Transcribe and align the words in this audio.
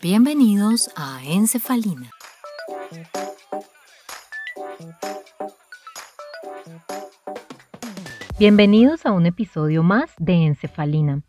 Bienvenidos 0.00 0.90
a 0.96 1.20
Encefalina. 1.24 2.10
Bienvenidos 8.38 9.06
a 9.06 9.12
un 9.12 9.26
episodio 9.26 9.82
más 9.82 10.10
de 10.18 10.46
Encefalina. 10.46 11.22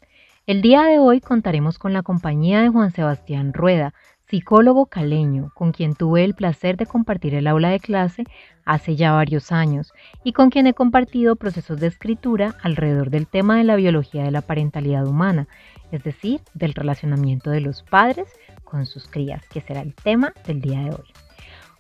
El 0.46 0.62
día 0.62 0.84
de 0.84 1.00
hoy 1.00 1.22
contaremos 1.22 1.80
con 1.80 1.94
la 1.94 2.04
compañía 2.04 2.62
de 2.62 2.70
Juan 2.70 2.92
Sebastián 2.92 3.54
Rueda, 3.54 3.94
psicólogo 4.30 4.88
caleño, 4.88 5.52
con 5.54 5.72
quien 5.72 5.96
tuve 5.96 6.24
el 6.24 6.34
placer 6.34 6.78
de 6.78 6.86
compartir 6.86 7.36
el 7.36 7.48
aula 7.48 7.70
de 7.70 7.80
clase 7.80 8.24
hace 8.66 8.96
ya 8.96 9.12
varios 9.12 9.52
años 9.52 9.94
y 10.24 10.34
con 10.34 10.50
quien 10.50 10.68
he 10.68 10.74
compartido 10.74 11.36
procesos 11.36 11.80
de 11.80 11.88
escritura 11.88 12.56
alrededor 12.64 13.10
del 13.10 13.28
tema 13.28 13.58
de 13.58 13.64
la 13.64 13.76
biología 13.76 14.24
de 14.24 14.32
la 14.32 14.42
parentalidad 14.42 15.06
humana, 15.06 15.48
es 15.92 16.04
decir, 16.04 16.42
del 16.54 16.74
relacionamiento 16.74 17.52
de 17.52 17.62
los 17.62 17.84
padres 17.84 18.28
con 18.64 18.86
sus 18.86 19.08
crías, 19.08 19.48
que 19.48 19.62
será 19.62 19.82
el 19.82 19.94
tema 19.94 20.34
del 20.46 20.62
día 20.62 20.80
de 20.80 20.90
hoy. 20.90 21.14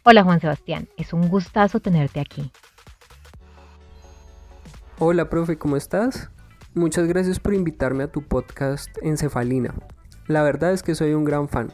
Hola 0.04 0.24
Juan 0.24 0.40
Sebastián, 0.40 0.88
es 0.98 1.14
un 1.14 1.28
gustazo 1.28 1.80
tenerte 1.80 2.20
aquí. 2.20 2.52
Hola 5.00 5.30
profe, 5.30 5.58
¿cómo 5.58 5.76
estás? 5.78 6.30
Muchas 6.76 7.08
gracias 7.08 7.40
por 7.40 7.54
invitarme 7.54 8.04
a 8.04 8.12
tu 8.12 8.22
podcast 8.22 8.90
Encefalina. 9.02 9.74
La 10.28 10.42
verdad 10.42 10.74
es 10.74 10.82
que 10.82 10.96
soy 10.96 11.14
un 11.14 11.24
gran 11.24 11.48
fan. 11.48 11.72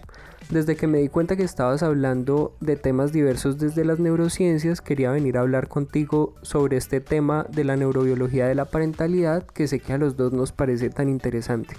Desde 0.49 0.75
que 0.75 0.87
me 0.87 0.97
di 0.97 1.07
cuenta 1.07 1.37
que 1.37 1.43
estabas 1.43 1.83
hablando 1.83 2.53
de 2.59 2.75
temas 2.75 3.13
diversos 3.13 3.57
desde 3.57 3.85
las 3.85 3.99
neurociencias, 3.99 4.81
quería 4.81 5.11
venir 5.11 5.37
a 5.37 5.41
hablar 5.41 5.69
contigo 5.69 6.33
sobre 6.41 6.75
este 6.75 6.99
tema 6.99 7.45
de 7.49 7.63
la 7.63 7.77
neurobiología 7.77 8.47
de 8.47 8.55
la 8.55 8.65
parentalidad 8.65 9.45
que 9.45 9.67
sé 9.67 9.79
que 9.79 9.93
a 9.93 9.97
los 9.97 10.17
dos 10.17 10.33
nos 10.33 10.51
parece 10.51 10.89
tan 10.89 11.07
interesante. 11.07 11.75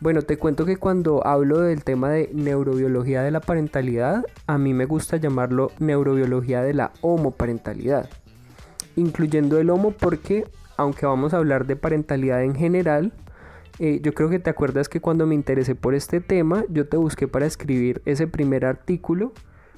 Bueno, 0.00 0.22
te 0.22 0.38
cuento 0.38 0.64
que 0.64 0.76
cuando 0.76 1.26
hablo 1.26 1.58
del 1.60 1.82
tema 1.82 2.10
de 2.10 2.30
neurobiología 2.32 3.22
de 3.22 3.32
la 3.32 3.40
parentalidad, 3.40 4.24
a 4.46 4.56
mí 4.56 4.72
me 4.72 4.86
gusta 4.86 5.16
llamarlo 5.16 5.72
neurobiología 5.80 6.62
de 6.62 6.74
la 6.74 6.92
homoparentalidad, 7.00 8.08
incluyendo 8.94 9.58
el 9.58 9.70
homo 9.70 9.90
porque, 9.90 10.46
aunque 10.76 11.06
vamos 11.06 11.34
a 11.34 11.38
hablar 11.38 11.66
de 11.66 11.74
parentalidad 11.74 12.44
en 12.44 12.54
general, 12.54 13.12
eh, 13.78 14.00
yo 14.02 14.12
creo 14.14 14.28
que 14.28 14.38
te 14.38 14.50
acuerdas 14.50 14.88
que 14.88 15.00
cuando 15.00 15.26
me 15.26 15.34
interesé 15.34 15.74
por 15.74 15.94
este 15.94 16.20
tema, 16.20 16.64
yo 16.68 16.88
te 16.88 16.96
busqué 16.96 17.28
para 17.28 17.46
escribir 17.46 18.02
ese 18.04 18.26
primer 18.26 18.64
artículo, 18.64 19.32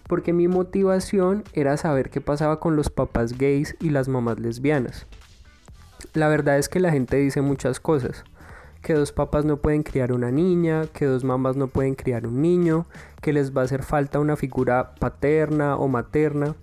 porque 0.08 0.32
mi 0.32 0.48
motivación 0.48 1.44
era 1.52 1.76
saber 1.76 2.10
qué 2.10 2.20
pasaba 2.20 2.60
con 2.60 2.76
los 2.76 2.90
papás 2.90 3.38
gays 3.38 3.76
y 3.80 3.90
las 3.90 4.08
mamás 4.08 4.40
lesbianas. 4.40 5.06
La 6.14 6.28
verdad 6.28 6.58
es 6.58 6.68
que 6.68 6.80
la 6.80 6.90
gente 6.90 7.16
dice 7.16 7.40
muchas 7.42 7.80
cosas, 7.80 8.24
que 8.82 8.94
dos 8.94 9.12
papás 9.12 9.44
no 9.44 9.58
pueden 9.58 9.84
criar 9.84 10.12
una 10.12 10.30
niña, 10.30 10.86
que 10.92 11.06
dos 11.06 11.24
mamás 11.24 11.56
no 11.56 11.68
pueden 11.68 11.94
criar 11.94 12.26
un 12.26 12.42
niño, 12.42 12.86
que 13.20 13.32
les 13.32 13.56
va 13.56 13.62
a 13.62 13.64
hacer 13.64 13.82
falta 13.82 14.18
una 14.18 14.36
figura 14.36 14.94
paterna 14.96 15.76
o 15.76 15.86
materna. 15.86 16.56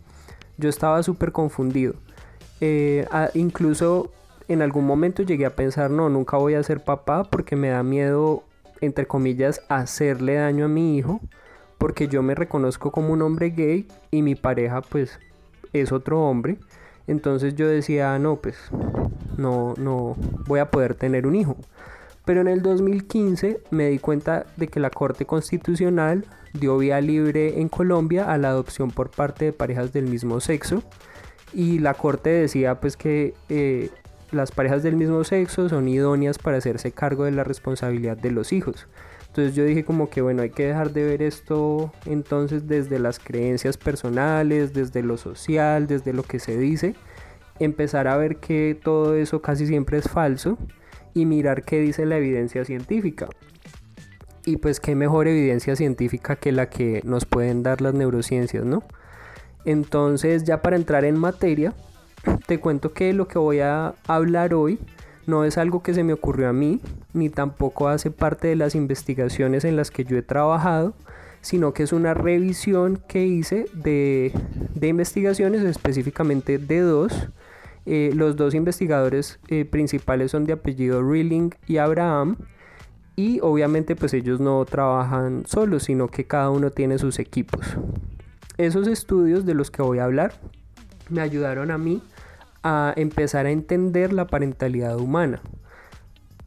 Yo 0.58 0.70
estaba 0.70 1.02
súper 1.04 1.32
confundido. 1.32 1.94
Eh, 2.60 3.08
incluso 3.34 4.12
en 4.50 4.62
algún 4.62 4.86
momento 4.86 5.24
llegué 5.24 5.46
a 5.46 5.56
pensar, 5.56 5.92
no, 5.92 6.10
nunca 6.10 6.38
voy 6.38 6.56
a 6.56 6.64
ser 6.64 6.84
papá 6.84 7.24
porque 7.24 7.56
me 7.56 7.70
da 7.70 7.84
miedo, 7.84 8.44
entre 8.82 9.06
comillas, 9.06 9.62
hacerle 9.70 10.36
daño 10.36 10.66
a 10.66 10.68
mi 10.68 10.98
hijo, 10.98 11.22
porque 11.78 12.08
yo 12.08 12.24
me 12.24 12.36
reconozco 12.36 12.92
como 12.92 13.14
un 13.14 13.22
hombre 13.22 13.52
gay 13.52 13.88
y 14.12 14.22
mi 14.22 14.36
pareja 14.36 14.82
pues 14.82 15.20
es 15.72 15.92
otro 15.92 16.22
hombre. 16.22 16.58
Entonces 17.08 17.56
yo 17.56 17.68
decía, 17.68 18.18
no, 18.20 18.38
pues 18.38 18.58
no, 19.38 19.74
no 19.78 20.16
voy 20.48 20.60
a 20.60 20.70
poder 20.72 20.96
tener 20.96 21.28
un 21.28 21.36
hijo. 21.36 21.56
Pero 22.26 22.42
en 22.42 22.48
el 22.48 22.62
2015 22.62 23.62
me 23.72 23.90
di 23.90 24.00
cuenta 24.00 24.46
de 24.58 24.68
que 24.68 24.80
la 24.80 24.90
Corte 24.90 25.26
Constitucional 25.26 26.26
dio 26.54 26.78
vía 26.78 27.02
libre 27.02 27.60
en 27.62 27.70
Colombia 27.70 28.32
a 28.32 28.38
la 28.38 28.50
adopción 28.50 28.92
por 28.92 29.10
parte 29.10 29.46
de 29.46 29.54
parejas 29.54 29.94
del 29.94 30.06
mismo 30.06 30.40
sexo 30.40 30.84
y 31.54 31.80
la 31.80 31.94
Corte 31.94 32.30
decía 32.30 32.80
pues 32.80 32.98
que 32.98 33.34
eh, 33.50 33.90
las 34.32 34.52
parejas 34.52 34.84
del 34.84 34.96
mismo 34.96 35.24
sexo 35.24 35.70
son 35.70 35.88
idóneas 35.88 36.38
para 36.38 36.58
hacerse 36.58 36.92
cargo 36.92 37.26
de 37.26 37.32
la 37.32 37.44
responsabilidad 37.44 38.18
de 38.18 38.32
los 38.32 38.54
hijos. 38.54 38.88
Entonces 39.28 39.56
yo 39.56 39.64
dije 39.64 39.84
como 39.84 40.10
que 40.10 40.22
bueno, 40.22 40.42
hay 40.42 40.50
que 40.50 40.68
dejar 40.68 40.92
de 40.92 41.04
ver 41.04 41.22
esto 41.22 41.92
entonces 42.06 42.68
desde 42.68 43.00
las 43.00 43.20
creencias 43.20 43.78
personales, 43.78 44.74
desde 44.74 45.04
lo 45.04 45.18
social, 45.18 45.88
desde 45.88 46.14
lo 46.14 46.24
que 46.24 46.40
se 46.40 46.58
dice, 46.58 46.96
empezar 47.60 48.08
a 48.08 48.18
ver 48.18 48.38
que 48.38 48.80
todo 48.82 49.16
eso 49.16 49.42
casi 49.42 49.68
siempre 49.68 49.98
es 49.98 50.10
falso 50.10 50.58
y 51.14 51.26
mirar 51.26 51.64
qué 51.64 51.80
dice 51.80 52.06
la 52.06 52.18
evidencia 52.18 52.66
científica. 52.66 53.28
Y 54.46 54.58
pues 54.58 54.80
qué 54.80 54.96
mejor 54.96 55.28
evidencia 55.28 55.76
científica 55.76 56.36
que 56.36 56.52
la 56.52 56.70
que 56.70 57.02
nos 57.04 57.26
pueden 57.26 57.62
dar 57.62 57.82
las 57.82 57.94
neurociencias, 57.94 58.66
¿no? 58.66 58.84
Entonces 59.66 60.44
ya 60.44 60.62
para 60.62 60.76
entrar 60.76 61.06
en 61.06 61.20
materia, 61.20 61.74
te 62.48 62.60
cuento 62.60 62.94
que 62.94 63.14
lo 63.14 63.28
que 63.28 63.40
voy 63.40 63.60
a 63.60 63.96
hablar 64.08 64.54
hoy 64.54 64.80
no 65.28 65.46
es 65.46 65.58
algo 65.58 65.84
que 65.84 65.94
se 65.94 66.04
me 66.04 66.14
ocurrió 66.14 66.50
a 66.50 66.54
mí, 66.54 66.82
ni 67.14 67.30
tampoco 67.30 67.88
hace 67.88 68.12
parte 68.12 68.48
de 68.48 68.56
las 68.56 68.76
investigaciones 68.76 69.64
en 69.64 69.76
las 69.76 69.92
que 69.92 70.04
yo 70.04 70.18
he 70.18 70.22
trabajado, 70.22 70.96
sino 71.42 71.74
que 71.74 71.84
es 71.84 71.94
una 71.94 72.14
revisión 72.14 73.02
que 73.08 73.26
hice 73.26 73.66
de, 73.74 74.34
investigaciones, 74.82 75.62
específicamente 75.62 76.58
de 76.58 76.80
dos. 76.82 77.30
Eh, 77.86 78.12
los 78.14 78.36
dos 78.36 78.54
investigadores 78.54 79.40
eh, 79.48 79.66
principales 79.66 80.32
son 80.32 80.46
de 80.46 80.54
apellido 80.54 81.02
Rilling 81.02 81.54
y 81.68 81.78
Abraham, 81.78 82.38
y 83.16 83.40
obviamente 83.42 83.96
pues 83.96 84.14
ellos 84.14 84.40
no 84.40 84.64
trabajan 84.66 85.44
solos, 85.46 85.84
sino 85.84 86.08
que 86.08 86.26
cada 86.26 86.50
uno 86.50 86.72
tiene 86.72 86.98
sus 86.98 87.20
equipos. 87.20 87.78
Esos 88.58 88.88
estudios 88.88 89.46
de 89.46 89.54
los 89.54 89.72
que 89.72 89.82
voy 89.82 90.00
a 90.00 90.06
hablar 90.06 90.34
me 91.10 91.22
ayudaron 91.22 91.72
a 91.72 91.78
mí 91.78 92.02
a 92.64 92.94
empezar 92.96 93.46
a 93.46 93.52
entender 93.52 94.14
la 94.14 94.28
parentalidad 94.28 94.98
humana. 94.98 95.42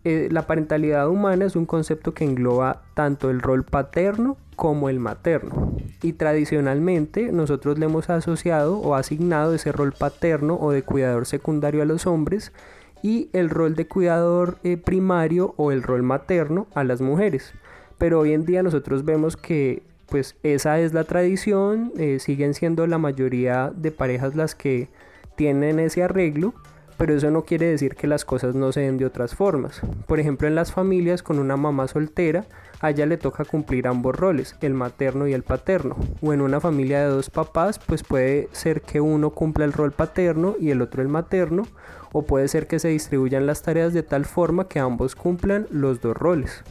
Eh, 0.04 0.28
la 0.32 0.46
parentalidad 0.46 1.08
humana 1.08 1.44
es 1.44 1.54
un 1.54 1.64
concepto 1.64 2.12
que 2.12 2.24
engloba 2.24 2.82
tanto 2.94 3.30
el 3.30 3.40
rol 3.40 3.64
paterno 3.64 4.36
como 4.56 4.88
el 4.88 4.98
materno. 4.98 5.76
Y 6.02 6.14
tradicionalmente 6.14 7.30
nosotros 7.30 7.78
le 7.78 7.86
hemos 7.86 8.10
asociado 8.10 8.78
o 8.78 8.94
asignado 8.96 9.54
ese 9.54 9.70
rol 9.70 9.92
paterno 9.92 10.58
o 10.60 10.72
de 10.72 10.82
cuidador 10.82 11.26
secundario 11.26 11.82
a 11.82 11.86
los 11.86 12.06
hombres 12.06 12.52
y 13.02 13.28
el 13.32 13.48
rol 13.48 13.74
de 13.74 13.86
cuidador 13.86 14.58
eh, 14.64 14.76
primario 14.76 15.54
o 15.56 15.72
el 15.72 15.82
rol 15.82 16.02
materno 16.02 16.66
a 16.74 16.82
las 16.82 17.00
mujeres. 17.00 17.52
Pero 17.98 18.20
hoy 18.20 18.32
en 18.32 18.44
día 18.44 18.64
nosotros 18.64 19.04
vemos 19.04 19.36
que 19.36 19.82
pues 20.12 20.36
esa 20.42 20.78
es 20.78 20.92
la 20.92 21.04
tradición, 21.04 21.90
eh, 21.96 22.18
siguen 22.18 22.52
siendo 22.52 22.86
la 22.86 22.98
mayoría 22.98 23.72
de 23.74 23.90
parejas 23.90 24.34
las 24.36 24.54
que 24.54 24.90
tienen 25.36 25.80
ese 25.80 26.02
arreglo, 26.02 26.52
pero 26.98 27.14
eso 27.14 27.30
no 27.30 27.46
quiere 27.46 27.64
decir 27.64 27.94
que 27.94 28.06
las 28.06 28.26
cosas 28.26 28.54
no 28.54 28.72
se 28.72 28.82
den 28.82 28.98
de 28.98 29.06
otras 29.06 29.34
formas. 29.34 29.80
Por 30.06 30.20
ejemplo, 30.20 30.46
en 30.46 30.54
las 30.54 30.70
familias 30.70 31.22
con 31.22 31.38
una 31.38 31.56
mamá 31.56 31.88
soltera, 31.88 32.44
a 32.82 32.90
ella 32.90 33.06
le 33.06 33.16
toca 33.16 33.46
cumplir 33.46 33.88
ambos 33.88 34.14
roles, 34.14 34.54
el 34.60 34.74
materno 34.74 35.26
y 35.26 35.32
el 35.32 35.44
paterno. 35.44 35.96
O 36.20 36.34
en 36.34 36.42
una 36.42 36.60
familia 36.60 37.00
de 37.00 37.06
dos 37.06 37.30
papás, 37.30 37.78
pues 37.78 38.02
puede 38.02 38.50
ser 38.52 38.82
que 38.82 39.00
uno 39.00 39.30
cumpla 39.30 39.64
el 39.64 39.72
rol 39.72 39.92
paterno 39.92 40.56
y 40.60 40.72
el 40.72 40.82
otro 40.82 41.00
el 41.00 41.08
materno, 41.08 41.62
o 42.12 42.26
puede 42.26 42.48
ser 42.48 42.66
que 42.66 42.78
se 42.78 42.88
distribuyan 42.88 43.46
las 43.46 43.62
tareas 43.62 43.94
de 43.94 44.02
tal 44.02 44.26
forma 44.26 44.68
que 44.68 44.78
ambos 44.78 45.14
cumplan 45.14 45.66
los 45.70 46.02
dos 46.02 46.14
roles. 46.14 46.62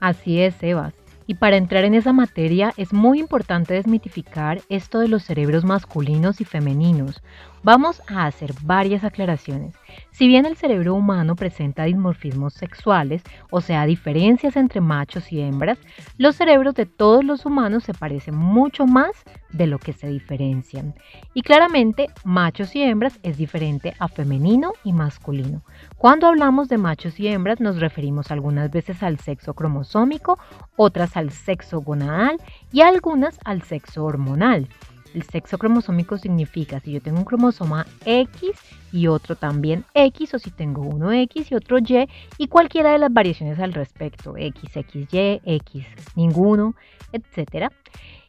Así 0.00 0.42
es, 0.42 0.54
Sebas. 0.56 1.01
Y 1.26 1.34
para 1.34 1.56
entrar 1.56 1.84
en 1.84 1.94
esa 1.94 2.12
materia 2.12 2.72
es 2.76 2.92
muy 2.92 3.20
importante 3.20 3.74
desmitificar 3.74 4.62
esto 4.68 4.98
de 4.98 5.08
los 5.08 5.22
cerebros 5.22 5.64
masculinos 5.64 6.40
y 6.40 6.44
femeninos. 6.44 7.22
Vamos 7.64 8.02
a 8.08 8.26
hacer 8.26 8.52
varias 8.62 9.04
aclaraciones. 9.04 9.76
Si 10.10 10.26
bien 10.26 10.46
el 10.46 10.56
cerebro 10.56 10.94
humano 10.94 11.36
presenta 11.36 11.84
dimorfismos 11.84 12.54
sexuales, 12.54 13.22
o 13.50 13.60
sea, 13.60 13.86
diferencias 13.86 14.56
entre 14.56 14.80
machos 14.80 15.30
y 15.30 15.40
hembras, 15.40 15.78
los 16.18 16.34
cerebros 16.34 16.74
de 16.74 16.86
todos 16.86 17.24
los 17.24 17.46
humanos 17.46 17.84
se 17.84 17.94
parecen 17.94 18.34
mucho 18.34 18.84
más 18.84 19.12
de 19.52 19.68
lo 19.68 19.78
que 19.78 19.92
se 19.92 20.08
diferencian. 20.08 20.94
Y 21.34 21.42
claramente, 21.42 22.08
machos 22.24 22.74
y 22.74 22.82
hembras 22.82 23.20
es 23.22 23.36
diferente 23.36 23.94
a 24.00 24.08
femenino 24.08 24.72
y 24.82 24.92
masculino. 24.92 25.62
Cuando 25.98 26.26
hablamos 26.26 26.68
de 26.68 26.78
machos 26.78 27.20
y 27.20 27.28
hembras 27.28 27.60
nos 27.60 27.78
referimos 27.78 28.32
algunas 28.32 28.72
veces 28.72 29.04
al 29.04 29.20
sexo 29.20 29.54
cromosómico, 29.54 30.36
otras 30.74 31.16
al 31.16 31.30
sexo 31.30 31.80
gonadal 31.80 32.38
y 32.72 32.80
algunas 32.80 33.38
al 33.44 33.62
sexo 33.62 34.04
hormonal. 34.04 34.68
El 35.14 35.24
sexo 35.24 35.58
cromosómico 35.58 36.16
significa 36.16 36.80
si 36.80 36.92
yo 36.92 37.02
tengo 37.02 37.18
un 37.18 37.24
cromosoma 37.24 37.86
X 38.06 38.50
y 38.92 39.08
otro 39.08 39.36
también 39.36 39.84
X 39.92 40.34
o 40.34 40.38
si 40.38 40.50
tengo 40.50 40.82
uno 40.82 41.12
X 41.12 41.52
y 41.52 41.54
otro 41.54 41.78
Y 41.78 42.08
y 42.38 42.48
cualquiera 42.48 42.92
de 42.92 42.98
las 42.98 43.12
variaciones 43.12 43.58
al 43.58 43.74
respecto, 43.74 44.34
X, 44.36 44.70
XY, 44.72 45.42
X, 45.44 45.86
ninguno, 46.16 46.74
etc. 47.12 47.70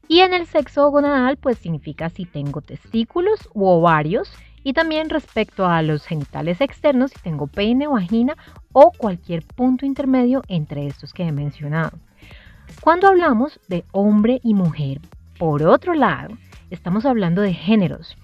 Y 0.09 0.19
en 0.19 0.33
el 0.33 0.45
sexo 0.45 0.89
gonadal 0.91 1.37
pues 1.37 1.57
significa 1.57 2.09
si 2.09 2.25
tengo 2.25 2.61
testículos 2.61 3.47
u 3.53 3.65
ovarios 3.65 4.29
y 4.63 4.73
también 4.73 5.09
respecto 5.09 5.65
a 5.65 5.81
los 5.81 6.05
genitales 6.05 6.59
externos 6.59 7.11
si 7.11 7.19
tengo 7.21 7.47
peine, 7.47 7.87
vagina 7.87 8.35
o 8.73 8.91
cualquier 8.91 9.43
punto 9.43 9.85
intermedio 9.85 10.41
entre 10.49 10.87
estos 10.87 11.13
que 11.13 11.23
he 11.23 11.31
mencionado. 11.31 11.97
Cuando 12.81 13.07
hablamos 13.07 13.59
de 13.69 13.85
hombre 13.91 14.41
y 14.43 14.53
mujer, 14.53 14.99
por 15.37 15.63
otro 15.63 15.93
lado, 15.93 16.35
estamos 16.73 17.05
hablando 17.05 17.41
de 17.41 17.53
géneros 17.53 18.17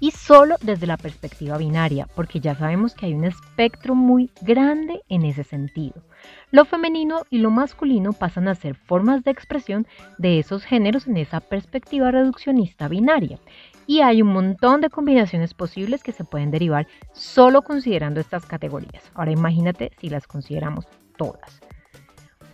y 0.00 0.12
solo 0.12 0.56
desde 0.62 0.86
la 0.86 0.96
perspectiva 0.96 1.58
binaria, 1.58 2.08
porque 2.16 2.40
ya 2.40 2.54
sabemos 2.54 2.94
que 2.94 3.04
hay 3.06 3.14
un 3.14 3.24
espectro 3.24 3.94
muy 3.94 4.30
grande 4.40 5.02
en 5.10 5.26
ese 5.26 5.44
sentido. 5.44 6.02
Lo 6.50 6.64
femenino 6.64 7.24
y 7.28 7.38
lo 7.38 7.50
masculino 7.50 8.14
pasan 8.14 8.48
a 8.48 8.54
ser 8.54 8.74
formas 8.74 9.22
de 9.22 9.30
expresión 9.30 9.86
de 10.16 10.38
esos 10.38 10.64
géneros 10.64 11.06
en 11.06 11.18
esa 11.18 11.40
perspectiva 11.40 12.10
reduccionista 12.10 12.88
binaria. 12.88 13.38
Y 13.86 14.00
hay 14.00 14.22
un 14.22 14.28
montón 14.28 14.80
de 14.80 14.88
combinaciones 14.88 15.52
posibles 15.52 16.02
que 16.02 16.12
se 16.12 16.24
pueden 16.24 16.50
derivar 16.50 16.86
solo 17.12 17.60
considerando 17.60 18.20
estas 18.20 18.46
categorías. 18.46 19.10
Ahora 19.14 19.32
imagínate 19.32 19.92
si 20.00 20.08
las 20.08 20.26
consideramos 20.26 20.86
todas. 21.18 21.60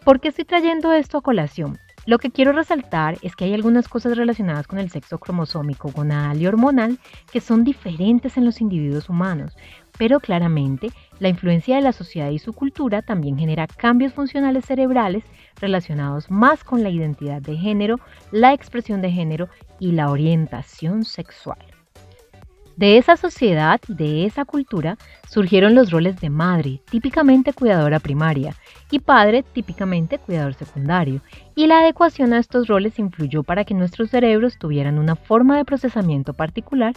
¿Por 0.05 0.21
qué 0.21 0.29
estoy 0.29 0.45
trayendo 0.45 0.93
esto 0.93 1.19
a 1.19 1.23
colación? 1.23 1.79
Lo 2.07 2.19
que 2.19 2.31
quiero 2.31 2.53
resaltar 2.53 3.19
es 3.23 3.35
que 3.35 3.47
hay 3.47 3.55
algunas 3.55 3.89
cosas 3.89 4.17
relacionadas 4.17 4.69
con 4.69 4.79
el 4.79 4.91
sexo 4.91 5.19
cromosómico, 5.19 5.91
gonadal 5.91 6.41
y 6.41 6.47
hormonal 6.47 7.01
que 7.33 7.41
son 7.41 7.65
diferentes 7.65 8.37
en 8.37 8.45
los 8.45 8.61
individuos 8.61 9.09
humanos, 9.09 9.57
pero 9.99 10.21
claramente 10.21 10.91
la 11.19 11.29
influencia 11.29 11.75
de 11.75 11.83
la 11.83 11.93
sociedad 11.93 12.31
y 12.31 12.39
su 12.39 12.53
cultura 12.53 13.03
también 13.03 13.37
genera 13.37 13.67
cambios 13.67 14.13
funcionales 14.13 14.67
cerebrales 14.67 15.25
relacionados 15.61 16.31
más 16.31 16.63
con 16.63 16.85
la 16.85 16.91
identidad 16.91 17.43
de 17.43 17.57
género, 17.57 17.99
la 18.31 18.53
expresión 18.53 19.03
de 19.03 19.11
género 19.11 19.49
y 19.81 19.91
la 19.91 20.09
orientación 20.09 21.05
sexual. 21.05 21.76
De 22.77 22.99
esa 22.99 23.17
sociedad 23.17 23.81
de 23.89 24.27
esa 24.27 24.45
cultura 24.45 24.99
surgieron 25.27 25.75
los 25.75 25.91
roles 25.91 26.21
de 26.21 26.29
madre, 26.29 26.83
típicamente 26.91 27.55
cuidadora 27.55 28.01
primaria, 28.01 28.55
y 28.91 28.99
padre, 28.99 29.43
típicamente 29.43 30.19
cuidador 30.19 30.53
secundario, 30.53 31.23
y 31.55 31.69
la 31.69 31.79
adecuación 31.79 32.35
a 32.35 32.39
estos 32.39 32.69
roles 32.69 32.99
influyó 32.99 33.43
para 33.45 33.65
que 33.65 33.73
nuestros 33.73 34.11
cerebros 34.11 34.59
tuvieran 34.59 34.99
una 34.99 35.17
forma 35.17 35.57
de 35.57 35.65
procesamiento 35.65 36.35
particular 36.35 36.93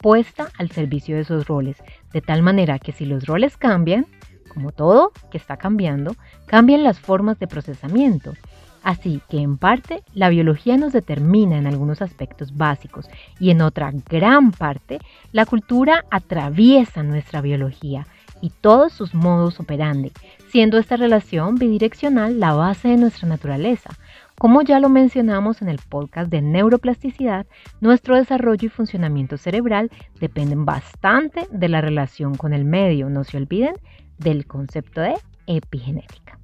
puesta 0.00 0.50
al 0.56 0.70
servicio 0.70 1.16
de 1.16 1.22
esos 1.22 1.48
roles, 1.48 1.82
de 2.12 2.20
tal 2.20 2.42
manera 2.42 2.78
que 2.78 2.92
si 2.92 3.04
los 3.04 3.26
roles 3.26 3.56
cambian, 3.56 4.06
como 4.54 4.70
todo 4.70 5.10
que 5.32 5.38
está 5.38 5.56
cambiando, 5.56 6.14
cambian 6.46 6.84
las 6.84 7.00
formas 7.00 7.40
de 7.40 7.48
procesamiento. 7.48 8.34
Así 8.84 9.22
que 9.30 9.38
en 9.38 9.56
parte 9.56 10.04
la 10.12 10.28
biología 10.28 10.76
nos 10.76 10.92
determina 10.92 11.56
en 11.56 11.66
algunos 11.66 12.02
aspectos 12.02 12.54
básicos 12.54 13.08
y 13.40 13.50
en 13.50 13.62
otra 13.62 13.90
gran 14.08 14.52
parte 14.52 14.98
la 15.32 15.46
cultura 15.46 16.04
atraviesa 16.10 17.02
nuestra 17.02 17.40
biología 17.40 18.06
y 18.42 18.50
todos 18.50 18.92
sus 18.92 19.14
modos 19.14 19.58
operandi, 19.58 20.12
siendo 20.48 20.76
esta 20.76 20.96
relación 20.96 21.54
bidireccional 21.54 22.38
la 22.38 22.52
base 22.52 22.88
de 22.88 22.98
nuestra 22.98 23.26
naturaleza. 23.26 23.90
Como 24.38 24.60
ya 24.60 24.80
lo 24.80 24.90
mencionamos 24.90 25.62
en 25.62 25.70
el 25.70 25.78
podcast 25.78 26.30
de 26.30 26.42
neuroplasticidad, 26.42 27.46
nuestro 27.80 28.16
desarrollo 28.16 28.66
y 28.66 28.68
funcionamiento 28.68 29.38
cerebral 29.38 29.90
dependen 30.20 30.66
bastante 30.66 31.46
de 31.50 31.68
la 31.70 31.80
relación 31.80 32.34
con 32.34 32.52
el 32.52 32.66
medio, 32.66 33.08
no 33.08 33.24
se 33.24 33.38
olviden 33.38 33.76
del 34.18 34.46
concepto 34.46 35.00
de 35.00 35.14
epigenética. 35.46 36.38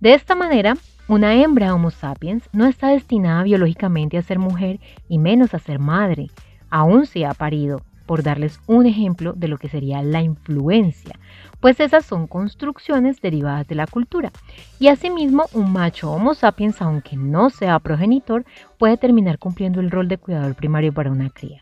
De 0.00 0.14
esta 0.14 0.34
manera, 0.34 0.74
una 1.08 1.34
hembra 1.34 1.74
Homo 1.74 1.90
sapiens 1.90 2.48
no 2.52 2.66
está 2.66 2.88
destinada 2.88 3.42
biológicamente 3.42 4.18
a 4.18 4.22
ser 4.22 4.38
mujer 4.38 4.80
y 5.08 5.18
menos 5.18 5.52
a 5.54 5.58
ser 5.58 5.78
madre, 5.78 6.30
aún 6.70 7.06
si 7.06 7.24
ha 7.24 7.34
parido, 7.34 7.82
por 8.06 8.22
darles 8.22 8.60
un 8.66 8.86
ejemplo 8.86 9.32
de 9.32 9.48
lo 9.48 9.58
que 9.58 9.68
sería 9.68 10.02
la 10.02 10.22
influencia, 10.22 11.18
pues 11.60 11.80
esas 11.80 12.04
son 12.04 12.26
construcciones 12.26 13.20
derivadas 13.20 13.66
de 13.68 13.74
la 13.74 13.86
cultura. 13.86 14.30
Y 14.78 14.88
asimismo, 14.88 15.46
un 15.52 15.72
macho 15.72 16.12
Homo 16.12 16.34
sapiens, 16.34 16.82
aunque 16.82 17.16
no 17.16 17.50
sea 17.50 17.78
progenitor, 17.78 18.44
puede 18.78 18.96
terminar 18.96 19.38
cumpliendo 19.38 19.80
el 19.80 19.90
rol 19.90 20.08
de 20.08 20.18
cuidador 20.18 20.54
primario 20.54 20.92
para 20.92 21.10
una 21.10 21.30
cría. 21.30 21.60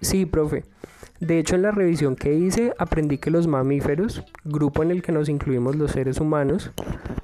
Sí, 0.00 0.26
profe. 0.26 0.64
De 1.20 1.38
hecho, 1.38 1.54
en 1.54 1.62
la 1.62 1.70
revisión 1.70 2.14
que 2.14 2.34
hice 2.34 2.74
aprendí 2.78 3.16
que 3.16 3.30
los 3.30 3.46
mamíferos, 3.46 4.22
grupo 4.44 4.82
en 4.82 4.90
el 4.90 5.02
que 5.02 5.12
nos 5.12 5.30
incluimos 5.30 5.74
los 5.74 5.92
seres 5.92 6.20
humanos, 6.20 6.72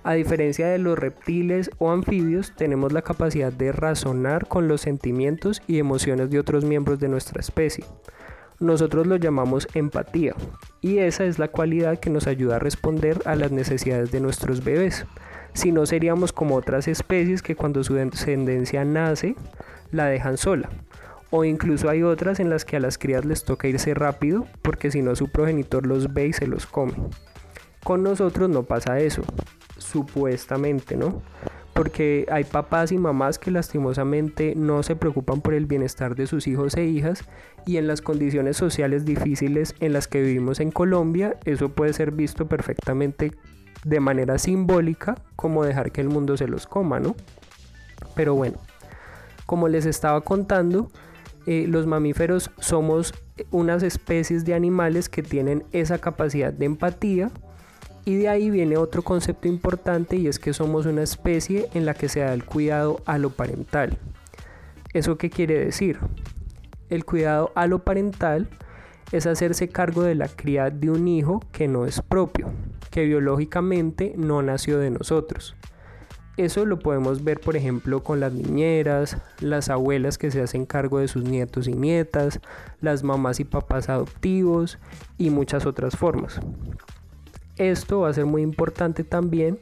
a 0.02 0.14
diferencia 0.14 0.66
de 0.68 0.78
los 0.78 0.98
reptiles 0.98 1.70
o 1.78 1.90
anfibios, 1.90 2.52
tenemos 2.56 2.92
la 2.92 3.02
capacidad 3.02 3.52
de 3.52 3.70
razonar 3.70 4.48
con 4.48 4.66
los 4.66 4.80
sentimientos 4.80 5.62
y 5.66 5.78
emociones 5.78 6.30
de 6.30 6.38
otros 6.38 6.64
miembros 6.64 7.00
de 7.00 7.08
nuestra 7.08 7.40
especie. 7.40 7.84
Nosotros 8.60 9.06
lo 9.06 9.16
llamamos 9.16 9.68
empatía 9.74 10.34
y 10.80 10.98
esa 10.98 11.24
es 11.24 11.38
la 11.38 11.48
cualidad 11.48 11.98
que 11.98 12.10
nos 12.10 12.26
ayuda 12.26 12.56
a 12.56 12.60
responder 12.60 13.20
a 13.26 13.34
las 13.34 13.52
necesidades 13.52 14.10
de 14.10 14.20
nuestros 14.20 14.64
bebés. 14.64 15.04
Si 15.52 15.70
no 15.70 15.84
seríamos 15.84 16.32
como 16.32 16.56
otras 16.56 16.88
especies 16.88 17.42
que 17.42 17.56
cuando 17.56 17.84
su 17.84 17.94
descendencia 17.94 18.84
nace 18.84 19.34
la 19.90 20.06
dejan 20.06 20.38
sola 20.38 20.70
o 21.34 21.44
incluso 21.44 21.88
hay 21.88 22.02
otras 22.02 22.40
en 22.40 22.50
las 22.50 22.66
que 22.66 22.76
a 22.76 22.80
las 22.80 22.98
crías 22.98 23.24
les 23.24 23.42
toca 23.42 23.66
irse 23.66 23.94
rápido 23.94 24.46
porque 24.60 24.90
si 24.90 25.00
no 25.00 25.16
su 25.16 25.28
progenitor 25.28 25.86
los 25.86 26.12
ve 26.12 26.26
y 26.26 26.32
se 26.34 26.46
los 26.46 26.66
come. 26.66 26.92
Con 27.82 28.02
nosotros 28.02 28.50
no 28.50 28.64
pasa 28.64 29.00
eso, 29.00 29.22
supuestamente, 29.78 30.94
¿no? 30.94 31.22
Porque 31.72 32.26
hay 32.30 32.44
papás 32.44 32.92
y 32.92 32.98
mamás 32.98 33.38
que 33.38 33.50
lastimosamente 33.50 34.52
no 34.54 34.82
se 34.82 34.94
preocupan 34.94 35.40
por 35.40 35.54
el 35.54 35.64
bienestar 35.64 36.14
de 36.16 36.26
sus 36.26 36.46
hijos 36.46 36.76
e 36.76 36.84
hijas 36.84 37.24
y 37.64 37.78
en 37.78 37.86
las 37.86 38.02
condiciones 38.02 38.58
sociales 38.58 39.06
difíciles 39.06 39.74
en 39.80 39.94
las 39.94 40.08
que 40.08 40.20
vivimos 40.20 40.60
en 40.60 40.70
Colombia, 40.70 41.38
eso 41.46 41.70
puede 41.70 41.94
ser 41.94 42.10
visto 42.10 42.46
perfectamente 42.46 43.32
de 43.84 44.00
manera 44.00 44.38
simbólica 44.38 45.14
como 45.34 45.64
dejar 45.64 45.92
que 45.92 46.02
el 46.02 46.10
mundo 46.10 46.36
se 46.36 46.46
los 46.46 46.66
coma, 46.66 47.00
¿no? 47.00 47.16
Pero 48.14 48.34
bueno, 48.34 48.58
como 49.46 49.68
les 49.68 49.86
estaba 49.86 50.20
contando, 50.20 50.90
eh, 51.46 51.66
los 51.68 51.86
mamíferos 51.86 52.50
somos 52.58 53.14
unas 53.50 53.82
especies 53.82 54.44
de 54.44 54.54
animales 54.54 55.08
que 55.08 55.22
tienen 55.22 55.64
esa 55.72 55.98
capacidad 55.98 56.52
de 56.52 56.66
empatía 56.66 57.30
y 58.04 58.16
de 58.16 58.28
ahí 58.28 58.50
viene 58.50 58.76
otro 58.76 59.02
concepto 59.02 59.48
importante 59.48 60.16
y 60.16 60.26
es 60.26 60.38
que 60.38 60.52
somos 60.52 60.86
una 60.86 61.02
especie 61.02 61.68
en 61.74 61.86
la 61.86 61.94
que 61.94 62.08
se 62.08 62.20
da 62.20 62.32
el 62.32 62.44
cuidado 62.44 63.00
a 63.06 63.18
lo 63.18 63.30
parental. 63.30 63.98
¿Eso 64.92 65.16
qué 65.16 65.30
quiere 65.30 65.64
decir? 65.64 65.98
El 66.90 67.04
cuidado 67.04 67.52
a 67.54 67.66
lo 67.66 67.80
parental 67.80 68.48
es 69.12 69.26
hacerse 69.26 69.68
cargo 69.68 70.02
de 70.02 70.14
la 70.14 70.28
cría 70.28 70.70
de 70.70 70.90
un 70.90 71.06
hijo 71.08 71.40
que 71.52 71.68
no 71.68 71.86
es 71.86 72.02
propio, 72.02 72.52
que 72.90 73.04
biológicamente 73.04 74.14
no 74.16 74.42
nació 74.42 74.78
de 74.78 74.90
nosotros. 74.90 75.54
Eso 76.36 76.64
lo 76.64 76.78
podemos 76.78 77.22
ver, 77.24 77.40
por 77.40 77.56
ejemplo, 77.56 78.02
con 78.02 78.20
las 78.20 78.32
niñeras, 78.32 79.18
las 79.40 79.68
abuelas 79.68 80.16
que 80.16 80.30
se 80.30 80.40
hacen 80.40 80.64
cargo 80.64 80.98
de 80.98 81.08
sus 81.08 81.24
nietos 81.24 81.68
y 81.68 81.74
nietas, 81.74 82.40
las 82.80 83.02
mamás 83.02 83.38
y 83.38 83.44
papás 83.44 83.90
adoptivos 83.90 84.78
y 85.18 85.28
muchas 85.28 85.66
otras 85.66 85.96
formas. 85.96 86.40
Esto 87.56 88.00
va 88.00 88.08
a 88.08 88.14
ser 88.14 88.24
muy 88.24 88.40
importante 88.40 89.04
también 89.04 89.58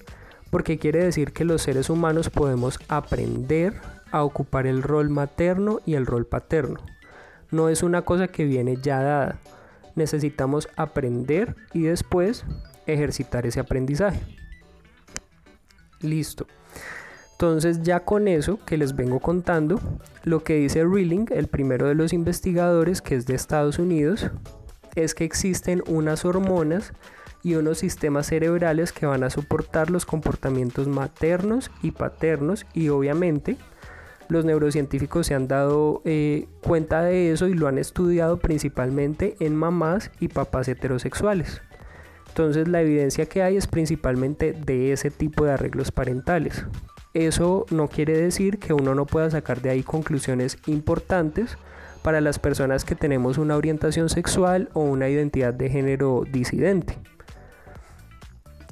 porque 0.50 0.78
quiere 0.78 1.04
decir 1.04 1.32
que 1.32 1.44
los 1.44 1.62
seres 1.62 1.90
humanos 1.90 2.30
podemos 2.30 2.78
aprender 2.88 3.74
a 4.12 4.22
ocupar 4.22 4.66
el 4.66 4.82
rol 4.82 5.10
materno 5.10 5.80
y 5.86 5.94
el 5.94 6.06
rol 6.06 6.24
paterno. 6.24 6.80
No 7.50 7.68
es 7.68 7.82
una 7.82 8.02
cosa 8.02 8.28
que 8.28 8.44
viene 8.44 8.78
ya 8.80 9.02
dada. 9.02 9.38
Necesitamos 9.96 10.68
aprender 10.76 11.56
y 11.72 11.82
después 11.82 12.44
ejercitar 12.86 13.44
ese 13.44 13.58
aprendizaje. 13.58 14.20
Listo. 16.00 16.46
Entonces 17.40 17.80
ya 17.82 18.00
con 18.00 18.28
eso 18.28 18.58
que 18.66 18.76
les 18.76 18.94
vengo 18.94 19.18
contando, 19.18 19.80
lo 20.24 20.44
que 20.44 20.56
dice 20.56 20.84
Rilling, 20.84 21.28
el 21.30 21.46
primero 21.46 21.88
de 21.88 21.94
los 21.94 22.12
investigadores 22.12 23.00
que 23.00 23.14
es 23.14 23.24
de 23.24 23.34
Estados 23.34 23.78
Unidos, 23.78 24.30
es 24.94 25.14
que 25.14 25.24
existen 25.24 25.82
unas 25.86 26.26
hormonas 26.26 26.92
y 27.42 27.54
unos 27.54 27.78
sistemas 27.78 28.26
cerebrales 28.26 28.92
que 28.92 29.06
van 29.06 29.24
a 29.24 29.30
soportar 29.30 29.88
los 29.88 30.04
comportamientos 30.04 30.86
maternos 30.86 31.70
y 31.82 31.92
paternos 31.92 32.66
y 32.74 32.90
obviamente 32.90 33.56
los 34.28 34.44
neurocientíficos 34.44 35.26
se 35.26 35.34
han 35.34 35.48
dado 35.48 36.02
eh, 36.04 36.46
cuenta 36.60 37.02
de 37.02 37.32
eso 37.32 37.48
y 37.48 37.54
lo 37.54 37.68
han 37.68 37.78
estudiado 37.78 38.38
principalmente 38.38 39.36
en 39.40 39.56
mamás 39.56 40.10
y 40.20 40.28
papás 40.28 40.68
heterosexuales. 40.68 41.62
Entonces 42.28 42.68
la 42.68 42.82
evidencia 42.82 43.24
que 43.24 43.42
hay 43.42 43.56
es 43.56 43.66
principalmente 43.66 44.52
de 44.52 44.92
ese 44.92 45.10
tipo 45.10 45.46
de 45.46 45.52
arreglos 45.52 45.90
parentales. 45.90 46.66
Eso 47.12 47.66
no 47.70 47.88
quiere 47.88 48.16
decir 48.16 48.58
que 48.58 48.72
uno 48.72 48.94
no 48.94 49.04
pueda 49.04 49.30
sacar 49.30 49.60
de 49.60 49.70
ahí 49.70 49.82
conclusiones 49.82 50.58
importantes 50.66 51.58
para 52.02 52.20
las 52.20 52.38
personas 52.38 52.84
que 52.84 52.94
tenemos 52.94 53.36
una 53.36 53.56
orientación 53.56 54.08
sexual 54.08 54.68
o 54.74 54.80
una 54.80 55.08
identidad 55.08 55.52
de 55.52 55.70
género 55.70 56.24
disidente. 56.30 56.98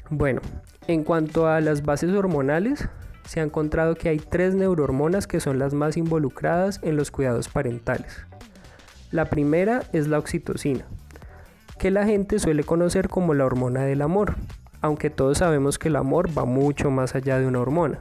Bueno, 0.09 0.41
en 0.87 1.05
cuanto 1.05 1.49
a 1.49 1.61
las 1.61 1.83
bases 1.83 2.13
hormonales, 2.15 2.89
se 3.27 3.41
ha 3.41 3.43
encontrado 3.43 3.95
que 3.95 4.09
hay 4.09 4.19
tres 4.19 4.55
neurohormonas 4.55 5.27
que 5.27 5.41
son 5.41 5.59
las 5.59 5.75
más 5.75 5.97
involucradas 5.97 6.81
en 6.83 6.97
los 6.97 7.11
cuidados 7.11 7.49
parentales. 7.49 8.25
La 9.11 9.27
primera 9.27 9.83
es 9.93 10.09
la 10.09 10.19
oxitocina, 10.19 10.87
que 11.79 11.91
la 11.91 12.07
gente 12.07 12.39
suele 12.39 12.65
conocer 12.65 13.09
como 13.09 13.35
la 13.35 13.45
hormona 13.45 13.83
del 13.83 14.01
amor, 14.01 14.37
aunque 14.81 15.11
todos 15.11 15.39
sabemos 15.39 15.79
que 15.79 15.89
el 15.89 15.97
amor 15.97 16.31
va 16.37 16.47
mucho 16.47 16.91
más 16.91 17.15
allá 17.15 17.39
de 17.39 17.47
una 17.47 17.61
hormona, 17.61 17.99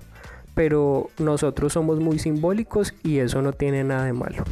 pero 0.58 1.12
nosotros 1.20 1.74
somos 1.74 2.00
muy 2.00 2.18
simbólicos 2.18 2.96
y 3.04 3.20
eso 3.20 3.44
no 3.44 3.54
tiene 3.54 3.84
nada 3.84 4.06
de 4.06 4.14
malo. 4.14 4.44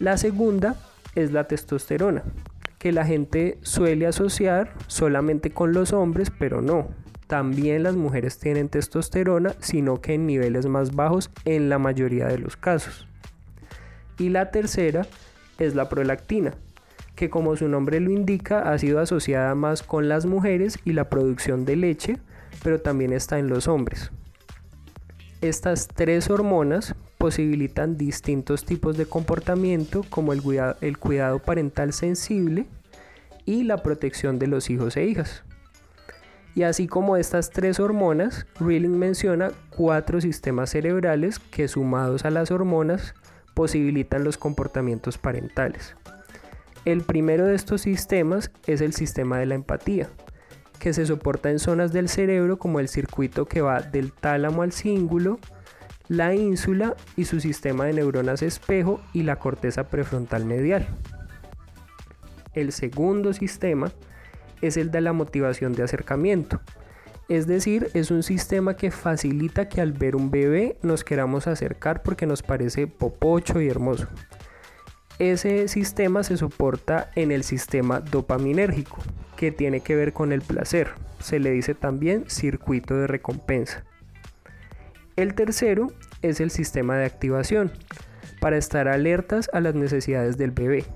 La 0.00 0.16
segunda 0.16 0.74
es 1.14 1.30
la 1.30 1.44
testosterona, 1.46 2.24
que 2.80 2.90
la 2.90 3.04
gente 3.04 3.58
suele 3.62 4.08
asociar 4.08 4.74
solamente 4.88 5.52
con 5.52 5.72
los 5.72 5.92
hombres, 5.92 6.32
pero 6.36 6.62
no. 6.62 6.88
También 7.28 7.84
las 7.84 7.94
mujeres 7.94 8.40
tienen 8.40 8.68
testosterona, 8.68 9.54
sino 9.60 10.00
que 10.00 10.14
en 10.14 10.26
niveles 10.26 10.66
más 10.66 10.96
bajos 10.96 11.30
en 11.44 11.68
la 11.68 11.78
mayoría 11.78 12.26
de 12.26 12.38
los 12.38 12.56
casos. 12.56 13.06
Y 14.18 14.30
la 14.30 14.50
tercera 14.50 15.06
es 15.60 15.76
la 15.76 15.88
prolactina, 15.88 16.54
que 17.14 17.30
como 17.30 17.54
su 17.54 17.68
nombre 17.68 18.00
lo 18.00 18.10
indica 18.10 18.72
ha 18.72 18.76
sido 18.78 18.98
asociada 18.98 19.54
más 19.54 19.84
con 19.84 20.08
las 20.08 20.26
mujeres 20.26 20.80
y 20.84 20.92
la 20.92 21.08
producción 21.08 21.64
de 21.66 21.76
leche, 21.76 22.18
pero 22.64 22.80
también 22.80 23.12
está 23.12 23.38
en 23.38 23.46
los 23.46 23.68
hombres. 23.68 24.10
Estas 25.42 25.88
tres 25.88 26.30
hormonas 26.30 26.94
posibilitan 27.18 27.96
distintos 27.96 28.64
tipos 28.64 28.96
de 28.96 29.06
comportamiento 29.06 30.04
como 30.08 30.32
el 30.32 30.40
cuidado, 30.40 31.38
parental 31.40 31.92
sensible 31.92 32.66
y 33.44 33.64
la 33.64 33.78
protección 33.78 34.38
de 34.38 34.46
los 34.46 34.70
hijos 34.70 34.96
e 34.96 35.04
hijas. 35.04 35.42
Y 36.54 36.62
así 36.62 36.86
como 36.86 37.16
estas 37.16 37.50
tres 37.50 37.80
hormonas, 37.80 38.46
Reeling 38.60 38.96
menciona 38.96 39.50
cuatro 39.70 40.20
sistemas 40.20 40.70
cerebrales 40.70 41.40
que 41.40 41.66
sumados 41.66 42.24
a 42.24 42.30
las 42.30 42.52
hormonas 42.52 43.16
posibilitan 43.52 44.22
los 44.22 44.38
comportamientos 44.38 45.18
parentales. 45.18 45.96
El 46.84 47.02
primero 47.02 47.46
de 47.46 47.56
estos 47.56 47.80
sistemas 47.80 48.52
es 48.68 48.80
el 48.80 48.92
sistema 48.92 49.38
de 49.38 49.46
la 49.46 49.56
empatía, 49.56 50.08
que 50.82 50.92
se 50.92 51.06
soporta 51.06 51.48
en 51.48 51.60
zonas 51.60 51.92
del 51.92 52.08
cerebro 52.08 52.58
como 52.58 52.80
el 52.80 52.88
circuito 52.88 53.46
que 53.46 53.60
va 53.60 53.82
del 53.82 54.12
tálamo 54.12 54.62
al 54.62 54.72
cíngulo, 54.72 55.38
la 56.08 56.34
ínsula 56.34 56.96
y 57.16 57.24
su 57.24 57.38
sistema 57.38 57.84
de 57.84 57.92
neuronas 57.92 58.42
espejo 58.42 59.00
y 59.12 59.22
la 59.22 59.36
corteza 59.36 59.84
prefrontal 59.84 60.44
medial. 60.44 60.88
El 62.52 62.72
segundo 62.72 63.32
sistema 63.32 63.92
es 64.60 64.76
el 64.76 64.90
de 64.90 65.02
la 65.02 65.12
motivación 65.12 65.72
de 65.72 65.84
acercamiento, 65.84 66.60
es 67.28 67.46
decir, 67.46 67.88
es 67.94 68.10
un 68.10 68.24
sistema 68.24 68.76
que 68.76 68.90
facilita 68.90 69.68
que 69.68 69.80
al 69.80 69.92
ver 69.92 70.16
un 70.16 70.32
bebé 70.32 70.78
nos 70.82 71.04
queramos 71.04 71.46
acercar 71.46 72.02
porque 72.02 72.26
nos 72.26 72.42
parece 72.42 72.88
popocho 72.88 73.60
y 73.60 73.68
hermoso. 73.68 74.08
Ese 75.22 75.68
sistema 75.68 76.24
se 76.24 76.36
soporta 76.36 77.12
en 77.14 77.30
el 77.30 77.44
sistema 77.44 78.00
dopaminérgico, 78.00 78.98
que 79.36 79.52
tiene 79.52 79.78
que 79.78 79.94
ver 79.94 80.12
con 80.12 80.32
el 80.32 80.42
placer. 80.42 80.88
Se 81.20 81.38
le 81.38 81.52
dice 81.52 81.76
también 81.76 82.24
circuito 82.26 82.96
de 82.96 83.06
recompensa. 83.06 83.84
El 85.14 85.34
tercero 85.34 85.92
es 86.22 86.40
el 86.40 86.50
sistema 86.50 86.96
de 86.96 87.04
activación, 87.04 87.70
para 88.40 88.56
estar 88.56 88.88
alertas 88.88 89.48
a 89.52 89.60
las 89.60 89.76
necesidades 89.76 90.38
del 90.38 90.50
bebé. 90.50 90.86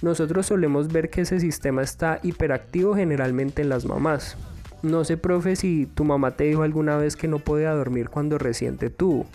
Nosotros 0.00 0.46
solemos 0.46 0.88
ver 0.88 1.10
que 1.10 1.20
ese 1.20 1.38
sistema 1.38 1.82
está 1.82 2.20
hiperactivo 2.22 2.94
generalmente 2.94 3.60
en 3.60 3.68
las 3.68 3.84
mamás, 3.84 4.38
no 4.80 5.04
sé, 5.04 5.18
profe, 5.18 5.54
si 5.56 5.84
tu 5.84 6.04
mamá 6.04 6.30
te 6.30 6.44
dijo 6.44 6.62
alguna 6.62 6.96
vez 6.96 7.14
que 7.14 7.28
no 7.28 7.40
podía 7.40 7.72
dormir 7.72 8.08
cuando 8.08 8.38
recién 8.38 8.78
te 8.78 8.88
tuvo. 8.88 9.26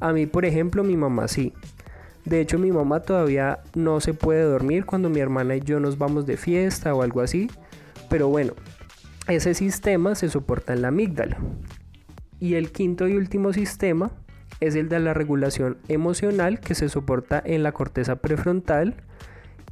A 0.00 0.12
mí, 0.12 0.26
por 0.26 0.44
ejemplo, 0.44 0.82
mi 0.82 0.96
mamá 0.96 1.28
sí. 1.28 1.52
De 2.24 2.40
hecho, 2.40 2.58
mi 2.58 2.70
mamá 2.70 3.00
todavía 3.00 3.60
no 3.74 4.00
se 4.00 4.14
puede 4.14 4.42
dormir 4.42 4.86
cuando 4.86 5.10
mi 5.10 5.20
hermana 5.20 5.56
y 5.56 5.60
yo 5.60 5.80
nos 5.80 5.98
vamos 5.98 6.26
de 6.26 6.36
fiesta 6.36 6.94
o 6.94 7.02
algo 7.02 7.20
así. 7.20 7.50
Pero 8.08 8.28
bueno, 8.28 8.52
ese 9.28 9.54
sistema 9.54 10.14
se 10.14 10.28
soporta 10.28 10.72
en 10.72 10.82
la 10.82 10.88
amígdala. 10.88 11.38
Y 12.38 12.54
el 12.54 12.72
quinto 12.72 13.08
y 13.08 13.16
último 13.16 13.52
sistema 13.52 14.10
es 14.60 14.74
el 14.76 14.88
de 14.88 15.00
la 15.00 15.14
regulación 15.14 15.78
emocional 15.88 16.60
que 16.60 16.74
se 16.74 16.88
soporta 16.88 17.42
en 17.44 17.62
la 17.62 17.72
corteza 17.72 18.16
prefrontal, 18.16 18.94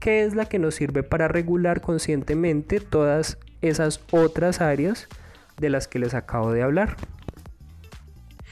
que 0.00 0.24
es 0.24 0.34
la 0.34 0.46
que 0.46 0.58
nos 0.58 0.74
sirve 0.74 1.02
para 1.02 1.28
regular 1.28 1.80
conscientemente 1.80 2.80
todas 2.80 3.38
esas 3.60 4.00
otras 4.10 4.60
áreas 4.60 5.08
de 5.58 5.70
las 5.70 5.86
que 5.86 5.98
les 5.98 6.14
acabo 6.14 6.52
de 6.52 6.62
hablar. 6.62 6.96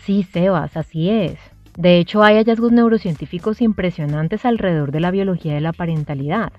Sí, 0.05 0.23
Sebas, 0.23 0.77
así 0.77 1.11
es. 1.11 1.39
De 1.79 1.99
hecho, 1.99 2.25
hay 2.25 2.35
hallazgos 2.35 2.73
neurocientíficos 2.73 3.61
impresionantes 3.61 4.45
alrededor 4.45 4.91
de 4.91 4.99
la 4.99 5.13
biología 5.13 5.55
de 5.55 5.61
la 5.61 5.73
parentalidad. 5.73 6.53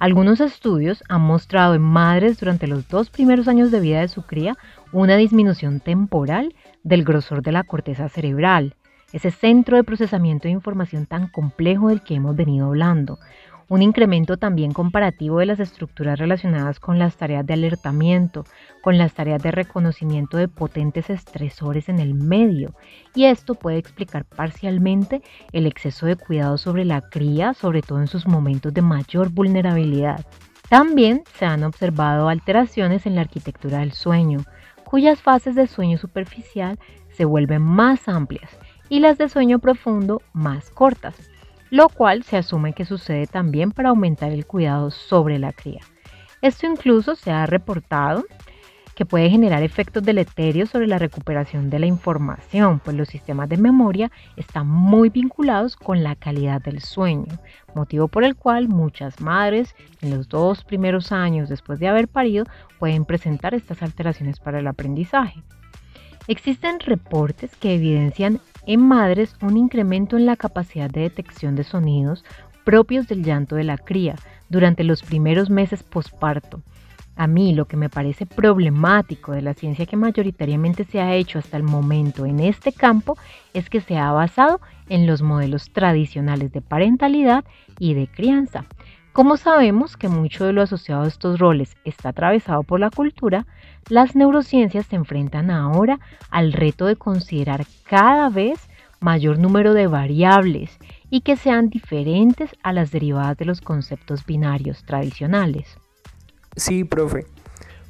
Algunos 0.00 0.40
estudios 0.40 1.04
han 1.08 1.20
mostrado 1.20 1.76
en 1.76 1.82
madres 1.82 2.40
durante 2.40 2.66
los 2.66 2.88
dos 2.88 3.08
primeros 3.08 3.46
años 3.46 3.70
de 3.70 3.78
vida 3.78 4.00
de 4.00 4.08
su 4.08 4.22
cría 4.22 4.56
una 4.90 5.16
disminución 5.16 5.78
temporal 5.78 6.56
del 6.82 7.04
grosor 7.04 7.42
de 7.42 7.52
la 7.52 7.62
corteza 7.62 8.08
cerebral, 8.08 8.74
ese 9.12 9.30
centro 9.30 9.76
de 9.76 9.84
procesamiento 9.84 10.48
de 10.48 10.54
información 10.54 11.06
tan 11.06 11.28
complejo 11.28 11.90
del 11.90 12.02
que 12.02 12.16
hemos 12.16 12.34
venido 12.34 12.66
hablando, 12.66 13.20
un 13.68 13.82
incremento 13.82 14.38
también 14.38 14.72
comparativo 14.72 15.38
de 15.38 15.46
las 15.46 15.60
estructuras 15.60 16.18
relacionadas 16.18 16.80
con 16.80 16.98
las 16.98 17.16
tareas 17.16 17.46
de 17.46 17.54
alertamiento, 17.54 18.44
con 18.82 18.96
las 18.96 19.12
tareas 19.12 19.42
de 19.42 19.50
reconocimiento 19.50 20.38
de 20.38 20.48
potentes 20.48 21.10
estresores 21.10 21.88
en 21.88 21.98
el 21.98 22.14
medio, 22.14 22.74
y 23.14 23.24
esto 23.24 23.54
puede 23.54 23.76
explicar 23.76 24.24
parcialmente 24.24 25.22
el 25.52 25.66
exceso 25.66 26.06
de 26.06 26.16
cuidado 26.16 26.56
sobre 26.56 26.84
la 26.84 27.02
cría, 27.02 27.52
sobre 27.52 27.82
todo 27.82 28.00
en 28.00 28.06
sus 28.06 28.26
momentos 28.26 28.72
de 28.72 28.82
mayor 28.82 29.30
vulnerabilidad. 29.30 30.24
También 30.70 31.22
se 31.34 31.44
han 31.44 31.62
observado 31.64 32.28
alteraciones 32.28 33.06
en 33.06 33.14
la 33.14 33.22
arquitectura 33.22 33.78
del 33.78 33.92
sueño, 33.92 34.40
cuyas 34.84 35.20
fases 35.20 35.54
de 35.54 35.66
sueño 35.66 35.98
superficial 35.98 36.78
se 37.10 37.26
vuelven 37.26 37.62
más 37.62 38.08
amplias 38.08 38.50
y 38.88 39.00
las 39.00 39.18
de 39.18 39.28
sueño 39.28 39.58
profundo 39.58 40.22
más 40.32 40.70
cortas 40.70 41.14
lo 41.70 41.88
cual 41.88 42.22
se 42.22 42.36
asume 42.36 42.72
que 42.72 42.84
sucede 42.84 43.26
también 43.26 43.72
para 43.72 43.90
aumentar 43.90 44.32
el 44.32 44.46
cuidado 44.46 44.90
sobre 44.90 45.38
la 45.38 45.52
cría. 45.52 45.80
Esto 46.40 46.66
incluso 46.66 47.16
se 47.16 47.30
ha 47.30 47.46
reportado 47.46 48.24
que 48.98 49.06
puede 49.06 49.30
generar 49.30 49.62
efectos 49.62 50.02
deleterios 50.02 50.70
sobre 50.70 50.88
la 50.88 50.98
recuperación 50.98 51.70
de 51.70 51.78
la 51.78 51.86
información, 51.86 52.80
pues 52.80 52.96
los 52.96 53.06
sistemas 53.06 53.48
de 53.48 53.56
memoria 53.56 54.10
están 54.36 54.66
muy 54.66 55.08
vinculados 55.08 55.76
con 55.76 56.02
la 56.02 56.16
calidad 56.16 56.60
del 56.60 56.80
sueño, 56.80 57.38
motivo 57.76 58.08
por 58.08 58.24
el 58.24 58.34
cual 58.34 58.66
muchas 58.66 59.20
madres 59.20 59.76
en 60.00 60.10
los 60.10 60.28
dos 60.28 60.64
primeros 60.64 61.12
años 61.12 61.48
después 61.48 61.78
de 61.78 61.86
haber 61.86 62.08
parido 62.08 62.44
pueden 62.80 63.04
presentar 63.04 63.54
estas 63.54 63.84
alteraciones 63.84 64.40
para 64.40 64.58
el 64.58 64.66
aprendizaje. 64.66 65.44
Existen 66.28 66.78
reportes 66.80 67.56
que 67.56 67.74
evidencian 67.74 68.40
en 68.66 68.86
madres 68.86 69.34
un 69.40 69.56
incremento 69.56 70.18
en 70.18 70.26
la 70.26 70.36
capacidad 70.36 70.90
de 70.90 71.00
detección 71.00 71.56
de 71.56 71.64
sonidos 71.64 72.22
propios 72.64 73.08
del 73.08 73.24
llanto 73.24 73.56
de 73.56 73.64
la 73.64 73.78
cría 73.78 74.14
durante 74.50 74.84
los 74.84 75.02
primeros 75.02 75.48
meses 75.48 75.82
posparto. 75.82 76.60
A 77.16 77.26
mí 77.26 77.54
lo 77.54 77.64
que 77.64 77.78
me 77.78 77.88
parece 77.88 78.26
problemático 78.26 79.32
de 79.32 79.40
la 79.40 79.54
ciencia 79.54 79.86
que 79.86 79.96
mayoritariamente 79.96 80.84
se 80.84 81.00
ha 81.00 81.14
hecho 81.14 81.38
hasta 81.38 81.56
el 81.56 81.62
momento 81.62 82.26
en 82.26 82.40
este 82.40 82.72
campo 82.72 83.16
es 83.54 83.70
que 83.70 83.80
se 83.80 83.96
ha 83.96 84.12
basado 84.12 84.60
en 84.90 85.06
los 85.06 85.22
modelos 85.22 85.70
tradicionales 85.70 86.52
de 86.52 86.60
parentalidad 86.60 87.42
y 87.78 87.94
de 87.94 88.06
crianza. 88.06 88.66
Como 89.18 89.36
sabemos 89.36 89.96
que 89.96 90.06
mucho 90.06 90.44
de 90.44 90.52
lo 90.52 90.62
asociado 90.62 91.02
a 91.02 91.08
estos 91.08 91.40
roles 91.40 91.76
está 91.84 92.10
atravesado 92.10 92.62
por 92.62 92.78
la 92.78 92.88
cultura, 92.88 93.48
las 93.88 94.14
neurociencias 94.14 94.86
se 94.86 94.94
enfrentan 94.94 95.50
ahora 95.50 95.98
al 96.30 96.52
reto 96.52 96.86
de 96.86 96.94
considerar 96.94 97.66
cada 97.82 98.28
vez 98.28 98.60
mayor 99.00 99.40
número 99.40 99.74
de 99.74 99.88
variables 99.88 100.70
y 101.10 101.22
que 101.22 101.36
sean 101.36 101.68
diferentes 101.68 102.50
a 102.62 102.72
las 102.72 102.92
derivadas 102.92 103.36
de 103.38 103.44
los 103.44 103.60
conceptos 103.60 104.24
binarios 104.24 104.84
tradicionales. 104.84 105.66
Sí, 106.54 106.84
profe. 106.84 107.26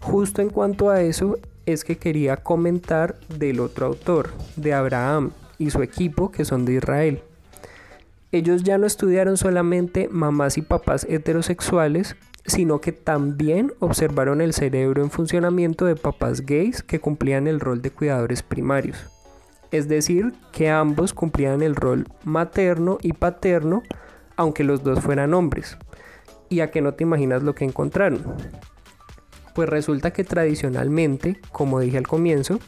Justo 0.00 0.40
en 0.40 0.48
cuanto 0.48 0.88
a 0.88 1.02
eso 1.02 1.36
es 1.66 1.84
que 1.84 1.98
quería 1.98 2.38
comentar 2.38 3.20
del 3.28 3.60
otro 3.60 3.84
autor, 3.84 4.32
de 4.56 4.72
Abraham 4.72 5.32
y 5.58 5.68
su 5.68 5.82
equipo 5.82 6.30
que 6.30 6.46
son 6.46 6.64
de 6.64 6.76
Israel. 6.76 7.20
Ellos 8.30 8.62
ya 8.62 8.76
no 8.76 8.86
estudiaron 8.86 9.36
solamente 9.36 10.08
mamás 10.10 10.58
y 10.58 10.62
papás 10.62 11.06
heterosexuales, 11.08 12.16
sino 12.44 12.80
que 12.80 12.92
también 12.92 13.72
observaron 13.78 14.40
el 14.40 14.52
cerebro 14.52 15.02
en 15.02 15.10
funcionamiento 15.10 15.86
de 15.86 15.96
papás 15.96 16.42
gays 16.42 16.82
que 16.82 17.00
cumplían 17.00 17.46
el 17.46 17.60
rol 17.60 17.80
de 17.80 17.90
cuidadores 17.90 18.42
primarios. 18.42 18.98
Es 19.70 19.88
decir, 19.88 20.32
que 20.52 20.70
ambos 20.70 21.12
cumplían 21.12 21.62
el 21.62 21.76
rol 21.76 22.06
materno 22.24 22.98
y 23.02 23.12
paterno, 23.12 23.82
aunque 24.36 24.64
los 24.64 24.82
dos 24.82 25.00
fueran 25.00 25.34
hombres. 25.34 25.76
¿Y 26.48 26.60
a 26.60 26.70
qué 26.70 26.80
no 26.80 26.94
te 26.94 27.04
imaginas 27.04 27.42
lo 27.42 27.54
que 27.54 27.64
encontraron? 27.64 28.22
Pues 29.54 29.68
resulta 29.68 30.12
que 30.12 30.24
tradicionalmente, 30.24 31.40
como 31.52 31.80
dije 31.80 31.98
al 31.98 32.06
comienzo, 32.06 32.60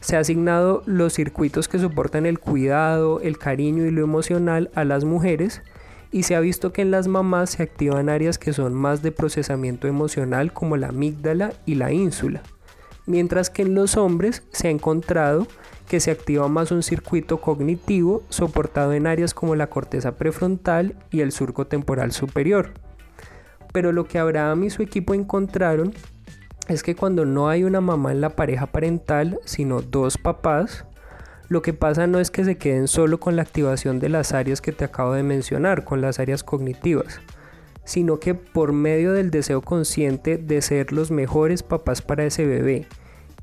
se 0.00 0.16
ha 0.16 0.20
asignado 0.20 0.82
los 0.86 1.14
circuitos 1.14 1.68
que 1.68 1.78
soportan 1.78 2.26
el 2.26 2.38
cuidado, 2.38 3.20
el 3.20 3.38
cariño 3.38 3.84
y 3.84 3.90
lo 3.90 4.02
emocional 4.02 4.70
a 4.74 4.84
las 4.84 5.04
mujeres 5.04 5.62
y 6.12 6.24
se 6.24 6.34
ha 6.34 6.40
visto 6.40 6.72
que 6.72 6.82
en 6.82 6.90
las 6.90 7.06
mamás 7.06 7.50
se 7.50 7.62
activan 7.62 8.08
áreas 8.08 8.38
que 8.38 8.52
son 8.52 8.74
más 8.74 9.02
de 9.02 9.12
procesamiento 9.12 9.86
emocional 9.86 10.52
como 10.52 10.76
la 10.76 10.88
amígdala 10.88 11.52
y 11.66 11.76
la 11.76 11.92
ínsula, 11.92 12.42
mientras 13.06 13.50
que 13.50 13.62
en 13.62 13.74
los 13.74 13.96
hombres 13.96 14.42
se 14.50 14.68
ha 14.68 14.70
encontrado 14.70 15.46
que 15.88 16.00
se 16.00 16.12
activa 16.12 16.48
más 16.48 16.70
un 16.70 16.82
circuito 16.82 17.40
cognitivo 17.40 18.22
soportado 18.28 18.92
en 18.92 19.06
áreas 19.06 19.34
como 19.34 19.56
la 19.56 19.68
corteza 19.68 20.16
prefrontal 20.16 20.94
y 21.10 21.20
el 21.20 21.32
surco 21.32 21.66
temporal 21.66 22.12
superior. 22.12 22.70
Pero 23.72 23.92
lo 23.92 24.04
que 24.04 24.18
Abraham 24.18 24.64
y 24.64 24.70
su 24.70 24.82
equipo 24.82 25.14
encontraron 25.14 25.92
es 26.70 26.82
que 26.84 26.94
cuando 26.94 27.24
no 27.24 27.48
hay 27.48 27.64
una 27.64 27.80
mamá 27.80 28.12
en 28.12 28.20
la 28.20 28.30
pareja 28.30 28.66
parental, 28.66 29.40
sino 29.44 29.82
dos 29.82 30.18
papás, 30.18 30.84
lo 31.48 31.62
que 31.62 31.72
pasa 31.72 32.06
no 32.06 32.20
es 32.20 32.30
que 32.30 32.44
se 32.44 32.58
queden 32.58 32.86
solo 32.86 33.18
con 33.18 33.34
la 33.34 33.42
activación 33.42 33.98
de 33.98 34.08
las 34.08 34.32
áreas 34.32 34.60
que 34.60 34.70
te 34.70 34.84
acabo 34.84 35.14
de 35.14 35.24
mencionar, 35.24 35.84
con 35.84 36.00
las 36.00 36.20
áreas 36.20 36.44
cognitivas, 36.44 37.20
sino 37.84 38.20
que 38.20 38.34
por 38.34 38.72
medio 38.72 39.12
del 39.12 39.32
deseo 39.32 39.62
consciente 39.62 40.38
de 40.38 40.62
ser 40.62 40.92
los 40.92 41.10
mejores 41.10 41.64
papás 41.64 42.02
para 42.02 42.24
ese 42.24 42.46
bebé 42.46 42.86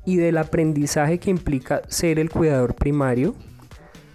y 0.06 0.16
del 0.16 0.38
aprendizaje 0.38 1.18
que 1.18 1.28
implica 1.28 1.82
ser 1.88 2.18
el 2.18 2.30
cuidador 2.30 2.74
primario, 2.74 3.34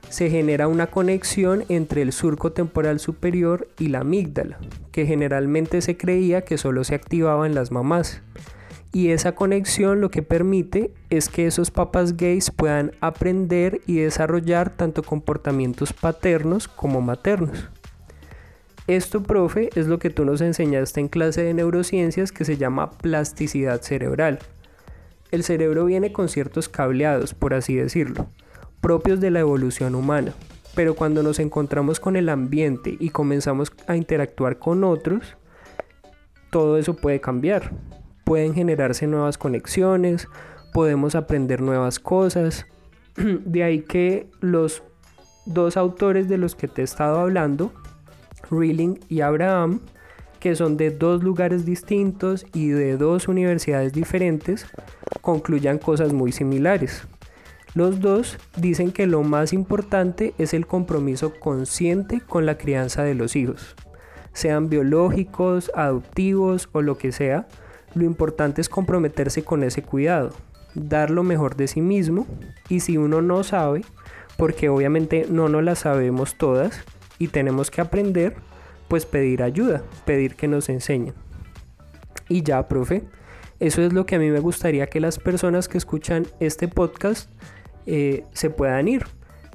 se 0.10 0.32
genera 0.32 0.67
una 0.67 0.88
conexión 0.88 1.65
entre 1.70 2.01
el 2.01 2.13
surco 2.13 2.51
temporal 2.51 3.00
superior 3.00 3.67
y 3.77 3.89
la 3.89 4.00
amígdala, 4.00 4.58
que 4.91 5.05
generalmente 5.05 5.82
se 5.82 5.98
creía 5.98 6.41
que 6.41 6.58
solo 6.58 6.84
se 6.84 6.96
activaba 6.96 7.46
en 7.46 7.53
las 7.53 7.72
mamás 7.72 8.22
y 8.93 9.09
esa 9.09 9.33
conexión 9.33 10.01
lo 10.01 10.12
que 10.12 10.21
permite 10.21 10.93
es 11.09 11.27
que 11.27 11.47
esos 11.47 11.71
papás 11.71 12.15
gays 12.15 12.51
puedan 12.51 12.91
aprender 13.01 13.81
y 13.88 13.95
desarrollar 13.95 14.69
tanto 14.69 15.01
comportamientos 15.01 15.93
paternos 15.93 16.67
como 16.67 17.01
maternos. 17.01 17.69
Esto, 18.85 19.23
profe, 19.23 19.71
es 19.73 19.88
lo 19.88 19.97
que 19.97 20.12
tú 20.12 20.25
nos 20.25 20.41
enseñaste 20.41 21.00
en 21.00 21.07
clase 21.07 21.41
de 21.41 21.55
neurociencias 21.55 22.31
que 22.31 22.45
se 22.45 22.57
llama 22.57 22.91
plasticidad 22.91 23.81
cerebral. 23.81 24.38
El 25.31 25.43
cerebro 25.43 25.85
viene 25.85 26.12
con 26.12 26.29
ciertos 26.29 26.69
cableados, 26.69 27.33
por 27.33 27.55
así 27.55 27.75
decirlo, 27.75 28.27
propios 28.79 29.19
de 29.19 29.31
la 29.31 29.39
evolución 29.39 29.95
humana, 29.95 30.33
pero 30.75 30.93
cuando 30.93 31.23
nos 31.23 31.39
encontramos 31.39 32.00
con 32.00 32.15
el 32.15 32.29
ambiente 32.29 32.95
y 33.00 33.09
comenzamos 33.09 33.71
a 33.88 33.95
interactuar 33.95 34.59
con 34.59 34.83
otros, 34.83 35.35
todo 36.51 36.77
eso 36.77 36.95
puede 36.95 37.19
cambiar 37.19 37.71
pueden 38.24 38.53
generarse 38.53 39.08
nuevas 39.08 39.38
conexiones, 39.38 40.27
podemos 40.74 41.15
aprender 41.15 41.62
nuevas 41.62 42.00
cosas. 42.00 42.65
De 43.15 43.63
ahí 43.63 43.82
que 43.82 44.27
los 44.39 44.84
dos 45.46 45.77
autores 45.77 46.30
de 46.30 46.38
los 46.38 46.56
que 46.56 46.68
te 46.68 46.82
he 46.82 46.84
estado 46.86 47.20
hablando, 47.20 47.74
Reeling 48.50 49.00
y 49.10 49.22
Abraham, 49.22 49.82
que 50.39 50.56
son 50.56 50.75
de 50.75 50.92
dos 50.92 51.24
lugares 51.24 51.65
distintos 51.65 52.46
y 52.53 52.68
de 52.68 52.98
dos 52.98 53.27
universidades 53.27 53.94
diferentes, 53.94 54.68
concluyan 55.22 55.77
cosas 55.77 56.12
muy 56.12 56.32
similares. 56.32 57.08
Los 57.75 58.01
dos 58.01 58.38
dicen 58.58 58.92
que 58.92 59.08
lo 59.08 59.24
más 59.24 59.53
importante 59.53 60.34
es 60.38 60.53
el 60.53 60.68
compromiso 60.68 61.34
consciente 61.39 62.22
con 62.22 62.46
la 62.46 62.58
crianza 62.58 63.03
de 63.03 63.15
los 63.15 63.36
hijos, 63.36 63.75
sean 64.34 64.70
biológicos, 64.70 65.72
adoptivos 65.75 66.70
o 66.74 66.82
lo 66.82 66.98
que 66.98 67.12
sea, 67.12 67.48
lo 67.95 68.05
importante 68.05 68.62
es 68.62 68.69
comprometerse 68.69 69.43
con 69.43 69.63
ese 69.63 69.83
cuidado, 69.83 70.31
dar 70.75 71.09
lo 71.09 71.23
mejor 71.23 71.55
de 71.55 71.67
sí 71.67 71.81
mismo 71.81 72.27
y 72.69 72.79
si 72.79 72.97
uno 72.97 73.21
no 73.21 73.43
sabe, 73.43 73.83
porque 74.38 74.69
obviamente 74.69 75.25
no 75.29 75.50
nos 75.50 75.63
la 75.63 75.75
sabemos 75.75 76.35
todas 76.35 76.83
y 77.19 77.27
tenemos 77.27 77.71
que 77.71 77.81
aprender, 77.81 78.35
pues 78.88 79.05
pedir 79.05 79.43
ayuda, 79.43 79.83
pedir 80.05 80.35
que 80.35 80.47
nos 80.47 80.69
enseñen. 80.69 81.13
Y 82.29 82.41
ya, 82.41 82.67
profe, 82.67 83.03
eso 83.59 83.81
es 83.81 83.93
lo 83.93 84.05
que 84.05 84.15
a 84.15 84.19
mí 84.19 84.29
me 84.29 84.39
gustaría 84.39 84.88
que 84.88 85.00
las 85.00 85.19
personas 85.19 85.67
que 85.67 85.77
escuchan 85.77 86.25
este 86.39 86.67
podcast 86.67 87.29
eh, 87.86 88.23
se 88.34 88.49
puedan 88.49 88.88
ir. 88.88 89.06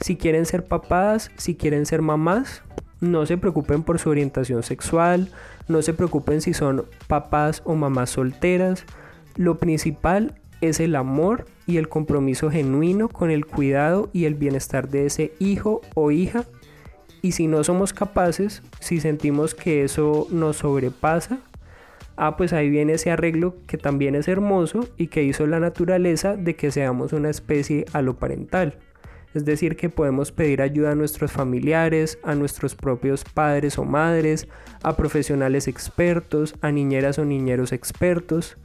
Si 0.01 0.17
quieren 0.17 0.47
ser 0.47 0.67
papás, 0.67 1.31
si 1.37 1.57
quieren 1.57 1.87
ser 1.87 2.03
mamás, 2.03 2.63
no 3.01 3.27
se 3.27 3.39
preocupen 3.39 3.83
por 3.83 3.99
su 3.99 4.11
orientación 4.11 4.63
sexual, 4.63 5.31
no 5.69 5.83
se 5.83 5.95
preocupen 5.95 6.41
si 6.41 6.55
son 6.55 6.85
papás 7.07 7.63
o 7.65 7.75
mamás 7.75 8.11
solteras. 8.11 8.85
Lo 9.37 9.59
principal 9.59 10.35
es 10.61 10.81
el 10.81 10.97
amor 10.97 11.47
y 11.67 11.77
el 11.77 11.89
compromiso 11.89 12.51
genuino 12.51 13.09
con 13.09 13.31
el 13.31 13.47
cuidado 13.47 14.11
y 14.13 14.25
el 14.25 14.35
bienestar 14.35 14.89
de 14.89 15.07
ese 15.07 15.33
hijo 15.39 15.81
o 15.95 16.11
hija. 16.11 16.45
Y 17.23 17.33
si 17.33 17.47
no 17.47 17.63
somos 17.65 17.93
capaces, 17.93 18.63
si 18.81 19.01
sentimos 19.01 19.55
que 19.55 19.85
eso 19.85 20.27
nos 20.31 20.59
sobrepasa, 20.59 21.39
ah, 22.17 22.37
pues 22.37 22.53
ahí 22.53 22.71
viene 22.71 22.95
ese 22.95 23.11
arreglo 23.11 23.57
que 23.67 23.77
también 23.77 24.15
es 24.15 24.29
hermoso 24.29 24.89
y 24.97 25.09
que 25.09 25.23
hizo 25.23 25.47
la 25.47 25.61
naturaleza 25.61 26.37
de 26.37 26.57
que 26.57 26.71
seamos 26.71 27.13
una 27.13 27.31
especie 27.31 27.87
aloparental. 27.93 28.79
Es 29.39 29.45
decir, 29.45 29.77
que 29.77 29.89
podemos 29.89 30.33
pedir 30.33 30.61
ayuda 30.61 30.91
a 30.91 30.95
nuestros 30.97 31.31
familiares, 31.31 32.19
a 32.25 32.35
nuestros 32.35 32.75
propios 32.75 33.23
padres 33.23 33.79
o 33.79 33.85
madres, 33.85 34.49
a 34.83 34.97
profesionales 34.97 35.69
expertos, 35.69 36.57
a 36.61 36.73
niñeras 36.73 37.21
o 37.21 37.25
niñeros 37.25 37.71
expertos. 37.71 38.57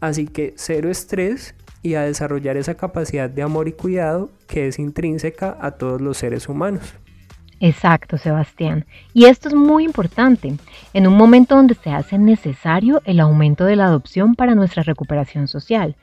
Así 0.00 0.28
que 0.28 0.54
cero 0.56 0.88
estrés 0.88 1.56
y 1.82 1.94
a 1.94 2.02
desarrollar 2.02 2.56
esa 2.56 2.76
capacidad 2.76 3.28
de 3.28 3.42
amor 3.42 3.66
y 3.66 3.72
cuidado 3.72 4.30
que 4.46 4.68
es 4.68 4.78
intrínseca 4.78 5.58
a 5.60 5.72
todos 5.72 6.00
los 6.00 6.18
seres 6.18 6.48
humanos. 6.48 6.94
Exacto, 7.58 8.16
Sebastián. 8.16 8.86
Y 9.12 9.24
esto 9.24 9.48
es 9.48 9.54
muy 9.54 9.82
importante, 9.82 10.54
en 10.94 11.08
un 11.08 11.16
momento 11.16 11.56
donde 11.56 11.74
se 11.74 11.90
hace 11.90 12.18
necesario 12.18 13.02
el 13.04 13.18
aumento 13.18 13.64
de 13.64 13.74
la 13.74 13.86
adopción 13.86 14.36
para 14.36 14.54
nuestra 14.54 14.84
recuperación 14.84 15.48
social. 15.48 15.96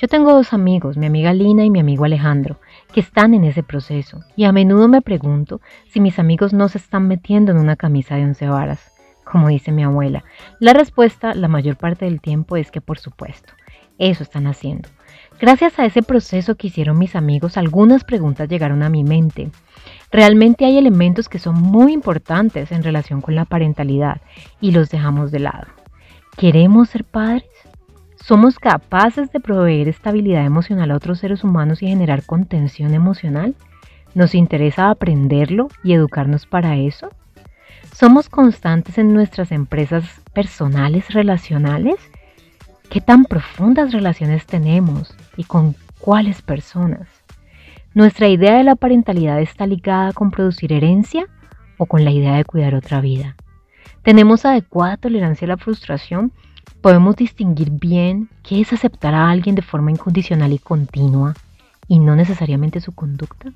Yo 0.00 0.08
tengo 0.08 0.32
dos 0.32 0.54
amigos, 0.54 0.96
mi 0.96 1.04
amiga 1.04 1.34
Lina 1.34 1.62
y 1.62 1.68
mi 1.68 1.78
amigo 1.78 2.06
Alejandro, 2.06 2.58
que 2.90 3.00
están 3.00 3.34
en 3.34 3.44
ese 3.44 3.62
proceso 3.62 4.20
y 4.36 4.44
a 4.44 4.52
menudo 4.52 4.88
me 4.88 5.02
pregunto 5.02 5.60
si 5.88 6.00
mis 6.00 6.18
amigos 6.18 6.52
no 6.52 6.68
se 6.68 6.78
están 6.78 7.08
metiendo 7.08 7.52
en 7.52 7.58
una 7.58 7.76
camisa 7.76 8.16
de 8.16 8.24
once 8.24 8.48
varas, 8.48 8.92
como 9.24 9.48
dice 9.48 9.72
mi 9.72 9.84
abuela. 9.84 10.24
La 10.58 10.72
respuesta 10.72 11.34
la 11.34 11.48
mayor 11.48 11.76
parte 11.76 12.04
del 12.04 12.20
tiempo 12.20 12.56
es 12.56 12.70
que 12.70 12.80
por 12.80 12.98
supuesto, 12.98 13.52
eso 13.98 14.22
están 14.22 14.46
haciendo. 14.46 14.88
Gracias 15.40 15.78
a 15.78 15.86
ese 15.86 16.02
proceso 16.02 16.56
que 16.56 16.66
hicieron 16.66 16.98
mis 16.98 17.16
amigos, 17.16 17.56
algunas 17.56 18.04
preguntas 18.04 18.48
llegaron 18.48 18.82
a 18.82 18.90
mi 18.90 19.04
mente. 19.04 19.50
Realmente 20.10 20.64
hay 20.64 20.76
elementos 20.76 21.28
que 21.28 21.38
son 21.38 21.54
muy 21.54 21.92
importantes 21.92 22.72
en 22.72 22.82
relación 22.82 23.20
con 23.20 23.34
la 23.34 23.46
parentalidad 23.46 24.20
y 24.60 24.72
los 24.72 24.90
dejamos 24.90 25.30
de 25.30 25.38
lado. 25.38 25.66
¿Queremos 26.36 26.90
ser 26.90 27.04
padres? 27.04 27.44
¿Somos 28.22 28.58
capaces 28.58 29.32
de 29.32 29.40
proveer 29.40 29.88
estabilidad 29.88 30.44
emocional 30.44 30.90
a 30.90 30.96
otros 30.96 31.18
seres 31.18 31.42
humanos 31.42 31.82
y 31.82 31.88
generar 31.88 32.24
contención 32.24 32.94
emocional? 32.94 33.54
¿Nos 34.14 34.34
interesa 34.34 34.90
aprenderlo 34.90 35.68
y 35.82 35.94
educarnos 35.94 36.46
para 36.46 36.76
eso? 36.76 37.10
¿Somos 37.94 38.28
constantes 38.28 38.98
en 38.98 39.14
nuestras 39.14 39.50
empresas 39.52 40.04
personales 40.34 41.08
relacionales? 41.12 41.96
¿Qué 42.90 43.00
tan 43.00 43.24
profundas 43.24 43.92
relaciones 43.92 44.46
tenemos 44.46 45.16
y 45.36 45.44
con 45.44 45.74
cuáles 45.98 46.42
personas? 46.42 47.08
¿Nuestra 47.94 48.28
idea 48.28 48.58
de 48.58 48.64
la 48.64 48.76
parentalidad 48.76 49.40
está 49.40 49.66
ligada 49.66 50.12
con 50.12 50.30
producir 50.30 50.72
herencia 50.72 51.26
o 51.78 51.86
con 51.86 52.04
la 52.04 52.10
idea 52.10 52.36
de 52.36 52.44
cuidar 52.44 52.74
otra 52.74 53.00
vida? 53.00 53.34
¿Tenemos 54.02 54.44
adecuada 54.44 54.98
tolerancia 54.98 55.46
a 55.46 55.48
la 55.48 55.56
frustración 55.56 56.32
podemos 56.80 57.16
distinguir 57.16 57.70
bien 57.70 58.28
qué 58.42 58.60
es 58.60 58.72
aceptar 58.72 59.14
a 59.14 59.30
alguien 59.30 59.54
de 59.54 59.62
forma 59.62 59.90
incondicional 59.90 60.52
y 60.52 60.58
continua 60.58 61.34
y 61.88 61.98
no 61.98 62.16
necesariamente 62.16 62.80
su 62.80 62.92
conducta? 62.92 63.52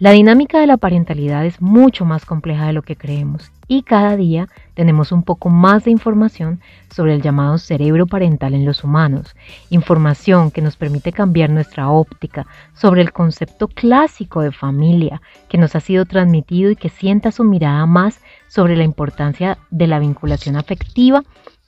La 0.00 0.10
dinámica 0.10 0.58
de 0.58 0.66
la 0.66 0.76
parentalidad 0.76 1.46
es 1.46 1.62
mucho 1.62 2.04
más 2.04 2.24
compleja 2.24 2.66
de 2.66 2.72
lo 2.72 2.82
que 2.82 2.96
creemos 2.96 3.52
y 3.68 3.82
cada 3.82 4.16
día 4.16 4.48
tenemos 4.74 5.12
un 5.12 5.22
poco 5.22 5.50
más 5.50 5.84
de 5.84 5.92
información 5.92 6.60
sobre 6.90 7.14
el 7.14 7.22
llamado 7.22 7.58
cerebro 7.58 8.08
parental 8.08 8.54
en 8.54 8.64
los 8.64 8.82
humanos, 8.82 9.36
información 9.70 10.50
que 10.50 10.62
nos 10.62 10.76
permite 10.76 11.12
cambiar 11.12 11.50
nuestra 11.50 11.90
óptica 11.90 12.44
sobre 12.74 13.02
el 13.02 13.12
concepto 13.12 13.68
clásico 13.68 14.42
de 14.42 14.50
familia 14.50 15.22
que 15.48 15.58
nos 15.58 15.76
ha 15.76 15.80
sido 15.80 16.06
transmitido 16.06 16.72
y 16.72 16.76
que 16.76 16.88
sienta 16.88 17.30
su 17.30 17.44
mirada 17.44 17.86
más 17.86 18.20
sobre 18.48 18.76
la 18.76 18.82
importancia 18.82 19.58
de 19.70 19.86
la 19.86 20.00
vinculación 20.00 20.56
afectiva 20.56 21.22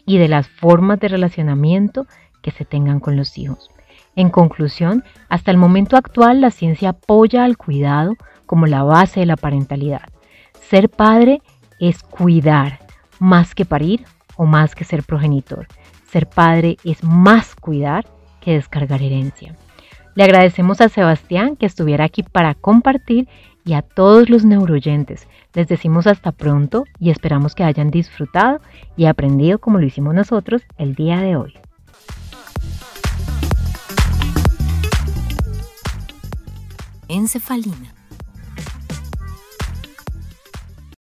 y 0.07 0.19
de 0.19 0.29
las 0.29 0.49
formas 0.49 1.01
de 1.01 1.09
relacionamiento 1.09 2.07
que 2.41 2.53
se 2.53 2.65
tengan 2.65 3.01
con 3.01 3.17
los 3.17 3.37
hijos. 3.37 3.71
En 4.15 4.31
conclusión, 4.31 5.05
hasta 5.29 5.51
el 5.51 5.59
momento 5.59 5.97
actual 5.97 6.41
la 6.41 6.51
ciencia 6.51 6.91
apoya 6.91 7.45
al 7.45 7.59
cuidado 7.59 8.17
como 8.47 8.67
la 8.67 8.83
base 8.83 9.21
de 9.21 9.27
la 9.27 9.37
parentalidad. 9.37 10.09
Ser 10.71 10.89
padre 10.89 11.43
es 11.81 12.03
cuidar 12.03 12.79
más 13.19 13.55
que 13.55 13.65
parir 13.65 14.05
o 14.37 14.47
más 14.47 14.75
que 14.75 14.85
ser 14.85 15.03
progenitor. 15.03 15.67
Ser 16.09 16.29
padre 16.29 16.79
es 16.85 17.03
más 17.03 17.55
cuidar 17.55 18.07
que 18.41 18.53
descargar 18.53 19.03
herencia. 19.03 19.57
Le 20.15 20.25
agradecemos 20.25 20.81
a 20.81 20.89
Sebastián 20.89 21.57
que 21.57 21.67
estuviera 21.67 22.05
aquí 22.05 22.23
para 22.23 22.55
compartir 22.55 23.29
y 23.67 23.75
a 23.75 23.83
todos 23.83 24.31
los 24.31 24.45
neuroyentes 24.45 25.27
les 25.53 25.67
decimos 25.67 26.07
hasta 26.07 26.31
pronto 26.31 26.85
y 27.01 27.11
esperamos 27.11 27.57
que 27.57 27.65
hayan 27.65 27.91
disfrutado 27.91 28.61
y 28.97 29.07
aprendido 29.07 29.59
como 29.59 29.79
lo 29.79 29.87
hicimos 29.87 30.15
nosotros 30.15 30.63
el 30.79 30.95
día 30.95 31.21
de 31.21 31.37
hoy. 31.37 31.53
Encefalina 37.09 37.96